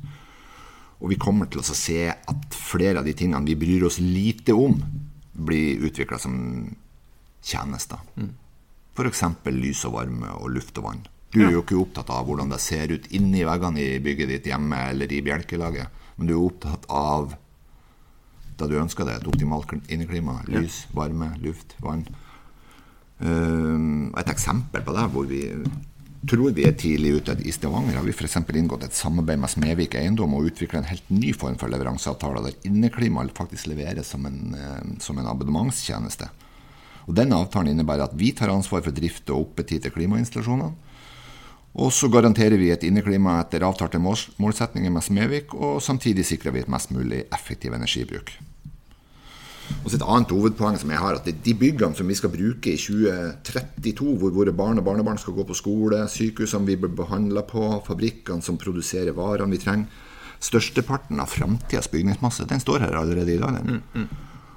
Og 1.03 1.11
vi 1.11 1.19
kommer 1.19 1.49
til 1.51 1.61
å 1.61 1.67
se 1.67 2.07
at 2.09 2.55
flere 2.55 3.01
av 3.01 3.07
de 3.07 3.15
tingene 3.17 3.45
vi 3.45 3.57
bryr 3.59 3.85
oss 3.89 3.99
lite 3.99 4.55
om, 4.55 4.79
blir 5.35 5.83
utvikla 5.83 6.19
som 6.21 6.37
tjenester. 7.43 7.99
F.eks. 8.95 9.23
lys 9.51 9.83
og 9.89 9.97
varme 9.97 10.31
og 10.39 10.53
luft 10.55 10.77
og 10.79 10.87
vann. 10.87 11.03
Du 11.35 11.41
er 11.43 11.51
jo 11.51 11.65
ikke 11.65 11.75
opptatt 11.81 12.09
av 12.15 12.23
hvordan 12.29 12.53
det 12.53 12.61
ser 12.63 12.93
ut 12.95 13.09
inni 13.11 13.41
veggene 13.43 13.81
i 13.83 13.99
bygget 13.99 14.29
ditt 14.31 14.45
hjemme 14.47 14.77
eller 14.93 15.11
i 15.11 15.19
bjelkelaget, 15.25 16.03
men 16.15 16.29
du 16.29 16.37
er 16.37 16.45
opptatt 16.45 16.87
av 16.87 17.33
da 18.59 18.67
du 18.69 18.77
ønsker 18.79 19.07
deg 19.07 19.19
et 19.19 19.27
optimalt 19.27 19.73
inneklima. 19.91 20.39
Lys, 20.51 20.85
varme, 20.95 21.33
luft, 21.43 21.75
vann. 21.83 22.05
Eh, 23.19 23.83
et 24.21 24.31
eksempel 24.31 24.83
på 24.85 24.95
det 24.95 25.09
hvor 25.13 25.27
vi 25.29 25.43
tror 26.25 26.53
vi 26.57 26.65
er 26.65 26.73
tidlig 26.77 27.19
ute. 27.19 27.35
I 27.45 27.53
Stavanger 27.53 27.99
har 27.99 28.05
vi 28.05 28.13
f.eks. 28.13 28.37
inngått 28.41 28.87
et 28.87 28.97
samarbeid 28.97 29.41
med 29.41 29.51
Smevik 29.51 29.97
Eiendom 29.99 30.33
og 30.37 30.49
utvikla 30.49 30.81
en 30.81 30.89
helt 30.89 31.11
ny 31.13 31.33
form 31.37 31.57
for 31.61 31.71
leveranseavtaler 31.71 32.47
der 32.47 32.69
inneklima 32.69 33.25
faktisk 33.37 33.69
leveres 33.71 34.09
som 34.13 34.25
en, 34.25 34.55
eh, 34.57 34.81
som 35.03 35.19
en 35.19 35.29
abonnementstjeneste. 35.29 36.29
Og 37.05 37.13
Denne 37.13 37.37
avtalen 37.37 37.75
innebærer 37.75 38.07
at 38.07 38.17
vi 38.17 38.31
tar 38.33 38.49
ansvar 38.49 38.81
for 38.81 38.95
drift 38.95 39.29
og 39.29 39.51
oppetid 39.51 39.83
til 39.83 39.93
klimainstallasjonene. 39.93 40.73
Og 41.75 41.91
så 41.91 42.07
garanterer 42.07 42.55
vi 42.59 42.71
et 42.71 42.83
inneklima 42.87 43.41
etter 43.41 43.65
avtalte 43.67 43.99
målsetninger 43.99 44.91
med 44.91 45.03
Smevik, 45.03 45.53
og 45.53 45.81
samtidig 45.83 46.23
sikrer 46.27 46.55
vi 46.55 46.63
et 46.63 46.71
mest 46.71 46.93
mulig 46.95 47.25
effektiv 47.35 47.75
energibruk. 47.75 48.31
Og 49.83 49.89
så 49.89 49.97
Et 49.97 50.05
annet 50.05 50.31
hovedpoeng 50.31 50.77
som 50.77 50.91
jeg 50.93 50.99
har, 51.01 51.15
at 51.15 51.25
det 51.25 51.33
er 51.33 51.43
de 51.43 51.53
byggene 51.57 51.97
som 51.97 52.07
vi 52.07 52.15
skal 52.15 52.29
bruke 52.29 52.71
i 52.71 52.77
2032, 52.77 54.17
hvor 54.21 54.31
våre 54.31 54.53
barn 54.53 54.77
og 54.77 54.85
barnebarn 54.85 55.17
skal 55.17 55.33
gå 55.33 55.43
på 55.43 55.57
skole, 55.57 56.07
sykehusene 56.07 56.69
vi 56.69 56.77
blir 56.77 56.93
behandla 56.93 57.41
på, 57.41 57.81
fabrikkene 57.87 58.45
som 58.45 58.57
produserer 58.61 59.11
varene 59.17 59.51
vi 59.51 59.61
trenger 59.61 60.11
Størsteparten 60.45 61.19
av 61.19 61.31
framtidas 61.31 61.87
bygningsmasse 61.89 62.45
den 62.45 62.59
står 62.59 62.83
her 62.85 62.97
allerede 62.99 63.33
i 63.33 63.39
dag. 63.39 63.55
Den. 63.55 64.09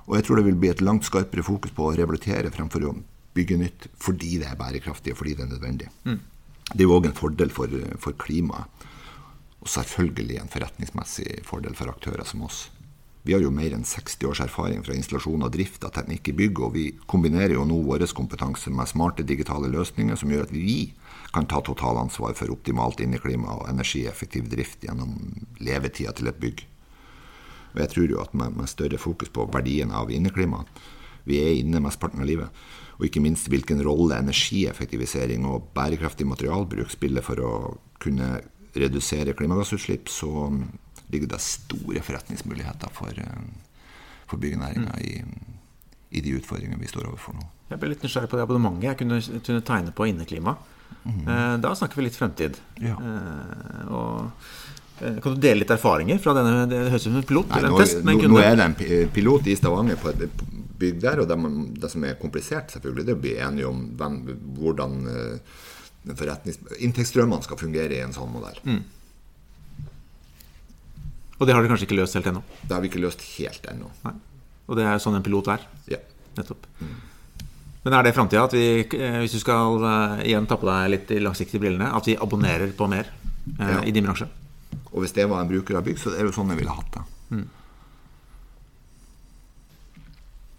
Og 0.08 0.16
jeg 0.16 0.24
tror 0.26 0.36
det 0.36 0.48
vil 0.48 0.58
bli 0.58 0.72
et 0.72 0.82
langt 0.84 1.06
skarpere 1.06 1.44
fokus 1.46 1.72
på 1.72 1.86
å 1.86 1.94
rehabilitere 1.94 2.50
fremfor 2.52 2.88
å 2.88 2.96
bygge 3.34 3.56
nytt, 3.60 3.86
fordi 4.02 4.40
det 4.42 4.50
er 4.50 4.58
bærekraftig 4.58 5.14
og 5.14 5.20
fordi 5.20 5.36
det 5.38 5.46
er 5.46 5.52
nødvendig. 5.54 5.88
Det 6.72 6.82
er 6.82 6.88
jo 6.88 6.96
òg 6.98 7.08
en 7.08 7.16
fordel 7.16 7.52
for, 7.54 7.72
for 8.00 8.16
klimaet, 8.20 8.88
og 9.58 9.70
selvfølgelig 9.72 10.42
en 10.42 10.50
forretningsmessig 10.52 11.40
fordel 11.48 11.74
for 11.78 11.90
aktører 11.90 12.26
som 12.28 12.44
oss. 12.46 12.66
Vi 13.28 13.34
har 13.34 13.42
jo 13.42 13.50
mer 13.52 13.74
enn 13.76 13.84
60 13.84 14.22
års 14.24 14.40
erfaring 14.40 14.80
fra 14.86 14.94
installasjon 14.96 15.42
og 15.44 15.52
drift 15.52 15.82
av 15.84 15.92
teknikk 15.96 16.30
i 16.30 16.36
bygg, 16.38 16.60
og 16.64 16.70
vi 16.76 16.84
kombinerer 17.10 17.56
jo 17.56 17.66
nå 17.68 17.80
vår 17.84 18.06
kompetanse 18.16 18.70
med 18.72 18.88
smarte 18.88 19.26
digitale 19.26 19.68
løsninger 19.72 20.16
som 20.16 20.32
gjør 20.32 20.46
at 20.46 20.54
vi 20.54 20.94
kan 21.34 21.48
ta 21.50 21.60
totalansvar 21.60 22.36
for 22.38 22.54
optimalt 22.54 23.02
inneklima 23.04 23.58
og 23.58 23.68
energieffektiv 23.68 24.48
drift 24.48 24.86
gjennom 24.86 25.12
levetida 25.60 26.14
til 26.16 26.30
et 26.30 26.40
bygg. 26.40 26.64
Og 27.74 27.82
jeg 27.82 27.92
tror 27.92 28.14
jo 28.14 28.22
at 28.22 28.32
med, 28.32 28.56
med 28.56 28.70
større 28.70 29.00
fokus 29.02 29.28
på 29.28 29.44
verdien 29.52 29.92
av 29.92 30.10
inneklima 30.10 30.64
Vi 31.28 31.36
er 31.42 31.58
inne 31.60 31.82
mesteparten 31.84 32.22
av 32.22 32.26
livet. 32.26 32.48
Og 32.98 33.06
ikke 33.06 33.22
minst 33.22 33.46
hvilken 33.50 33.80
rolle 33.86 34.18
energieffektivisering 34.18 35.46
og 35.46 35.70
bærekraftig 35.76 36.26
materialbruk 36.26 36.90
spiller 36.90 37.22
for 37.22 37.42
å 37.42 37.52
kunne 38.02 38.38
redusere 38.78 39.34
klimagassutslipp, 39.38 40.10
så 40.10 40.50
ligger 41.12 41.30
det 41.30 41.40
store 41.42 42.02
forretningsmuligheter 42.04 42.90
for, 42.94 43.20
for 44.28 44.42
byggenæringa 44.42 44.96
mm. 44.96 45.04
i, 45.06 45.22
i, 46.10 46.24
de 46.24 46.34
utfordringene 46.40 46.82
vi 46.82 46.90
står 46.90 47.06
overfor 47.08 47.38
nå. 47.38 47.46
Jeg 47.70 47.80
ble 47.80 47.92
litt 47.92 48.02
nysgjerrig 48.04 48.32
på 48.32 48.40
det 48.40 48.48
abonnementet 48.48 48.90
jeg 48.90 49.00
kunne, 49.02 49.20
kunne 49.46 49.64
tegne 49.70 49.94
på 49.94 50.08
inneklima. 50.10 50.56
Mm. 51.04 51.22
Da 51.62 51.72
snakker 51.76 52.00
vi 52.00 52.08
litt 52.08 52.18
fremtid. 52.18 52.58
Ja. 52.82 52.96
Eh, 52.96 53.88
og 53.94 54.30
Eh, 55.00 55.20
kan 55.22 55.34
du 55.34 55.40
dele 55.40 55.62
litt 55.62 55.70
erfaringer 55.70 56.18
fra 56.22 56.34
denne 56.34 56.66
Det 56.70 56.78
høres 56.90 57.04
ut 57.04 57.10
som 57.10 57.18
en 57.20 57.26
pilot? 57.26 57.52
Nei, 57.52 57.60
nå, 57.70 57.78
test, 57.78 58.00
nå, 58.02 58.14
nå, 58.18 58.38
er 58.42 58.56
det 58.58 58.66
en 58.66 58.76
pilot 59.14 59.50
i 59.50 59.54
Stavanger 59.58 59.98
på 60.00 60.10
et 60.10 60.42
bygg 60.78 61.00
der. 61.02 61.22
Og 61.22 61.30
det, 61.30 61.38
det, 61.82 61.90
som 61.92 62.06
er 62.06 62.20
komplisert, 62.20 62.70
selvfølgelig, 62.74 63.06
det 63.06 63.14
er 63.14 63.18
å 63.18 63.24
bli 63.24 63.34
enige 63.48 63.70
om 63.70 63.82
hvem, 63.98 64.20
hvordan 64.58 65.00
uh, 65.08 65.58
inntektsstrømmene 66.78 67.44
skal 67.44 67.60
fungere 67.60 67.98
i 67.98 68.04
en 68.04 68.16
sånn 68.16 68.32
modell. 68.32 68.62
Mm. 68.64 68.84
Og 71.38 71.46
det 71.46 71.54
har 71.54 71.62
dere 71.62 71.70
kanskje 71.70 71.86
ikke 71.86 71.98
løst 72.00 72.16
helt 72.18 72.30
ennå? 72.30 72.42
Det 72.64 72.74
har 72.74 72.82
vi 72.82 72.90
ikke 72.90 73.02
løst 73.02 73.22
helt 73.36 73.66
ennå. 73.70 73.90
Og 74.68 74.78
det 74.78 74.86
er 74.88 75.02
sånn 75.02 75.18
en 75.18 75.24
pilot 75.24 75.52
er? 75.54 75.68
Ja. 75.90 76.00
Nettopp. 76.38 76.66
Mm. 76.82 76.96
Men 77.84 77.94
er 77.94 78.04
det 78.04 78.14
framtida, 78.16 78.42
at 78.44 78.54
vi, 78.56 78.64
eh, 78.98 79.20
hvis 79.22 79.36
du 79.36 79.40
skal 79.40 79.78
uh, 79.80 80.18
igjen 80.26 80.48
ta 80.50 80.58
på 80.60 80.66
deg 80.68 80.90
litt 80.92 81.06
de 81.08 81.22
langsiktige 81.22 81.62
brillene, 81.62 81.92
at 81.94 82.10
vi 82.10 82.18
abonnerer 82.18 82.74
på 82.76 82.88
mer 82.90 83.06
eh, 83.54 83.70
ja. 83.70 83.78
i 83.86 83.94
din 83.94 84.04
bransje? 84.04 84.26
Og 84.90 85.04
hvis 85.04 85.14
det 85.16 85.28
var 85.30 85.44
en 85.44 85.50
bruker 85.50 85.78
av 85.78 85.86
bygg, 85.86 86.00
så 86.02 86.12
er 86.12 86.20
det 86.20 86.32
jo 86.32 86.36
sånn 86.40 86.52
jeg 86.52 86.60
ville 86.60 86.74
hatt 86.74 86.98
det. 86.98 87.04
Mm. 87.36 87.46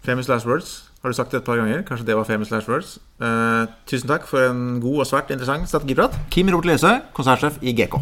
Famous 0.02 0.28
last 0.28 0.46
words 0.46 0.90
har 1.02 1.08
du 1.08 1.16
sagt 1.16 1.32
det 1.32 1.40
et 1.40 1.44
par 1.44 1.56
ganger. 1.56 1.82
Kanskje 1.82 2.06
det 2.06 2.16
var 2.16 2.24
famous 2.24 2.50
last 2.50 2.68
words. 2.68 2.98
Uh, 3.20 3.68
tusen 3.86 4.08
takk 4.08 4.26
for 4.28 4.50
en 4.50 4.80
god 4.80 5.04
og 5.04 5.06
svært 5.08 5.32
interessant 5.32 5.68
strategiprat. 5.68 6.16
Kim 6.30 6.48
Robert 6.52 6.68
Lese, 6.68 7.00
konsertsjef 7.16 7.56
i 7.62 7.72
GK. 7.72 7.96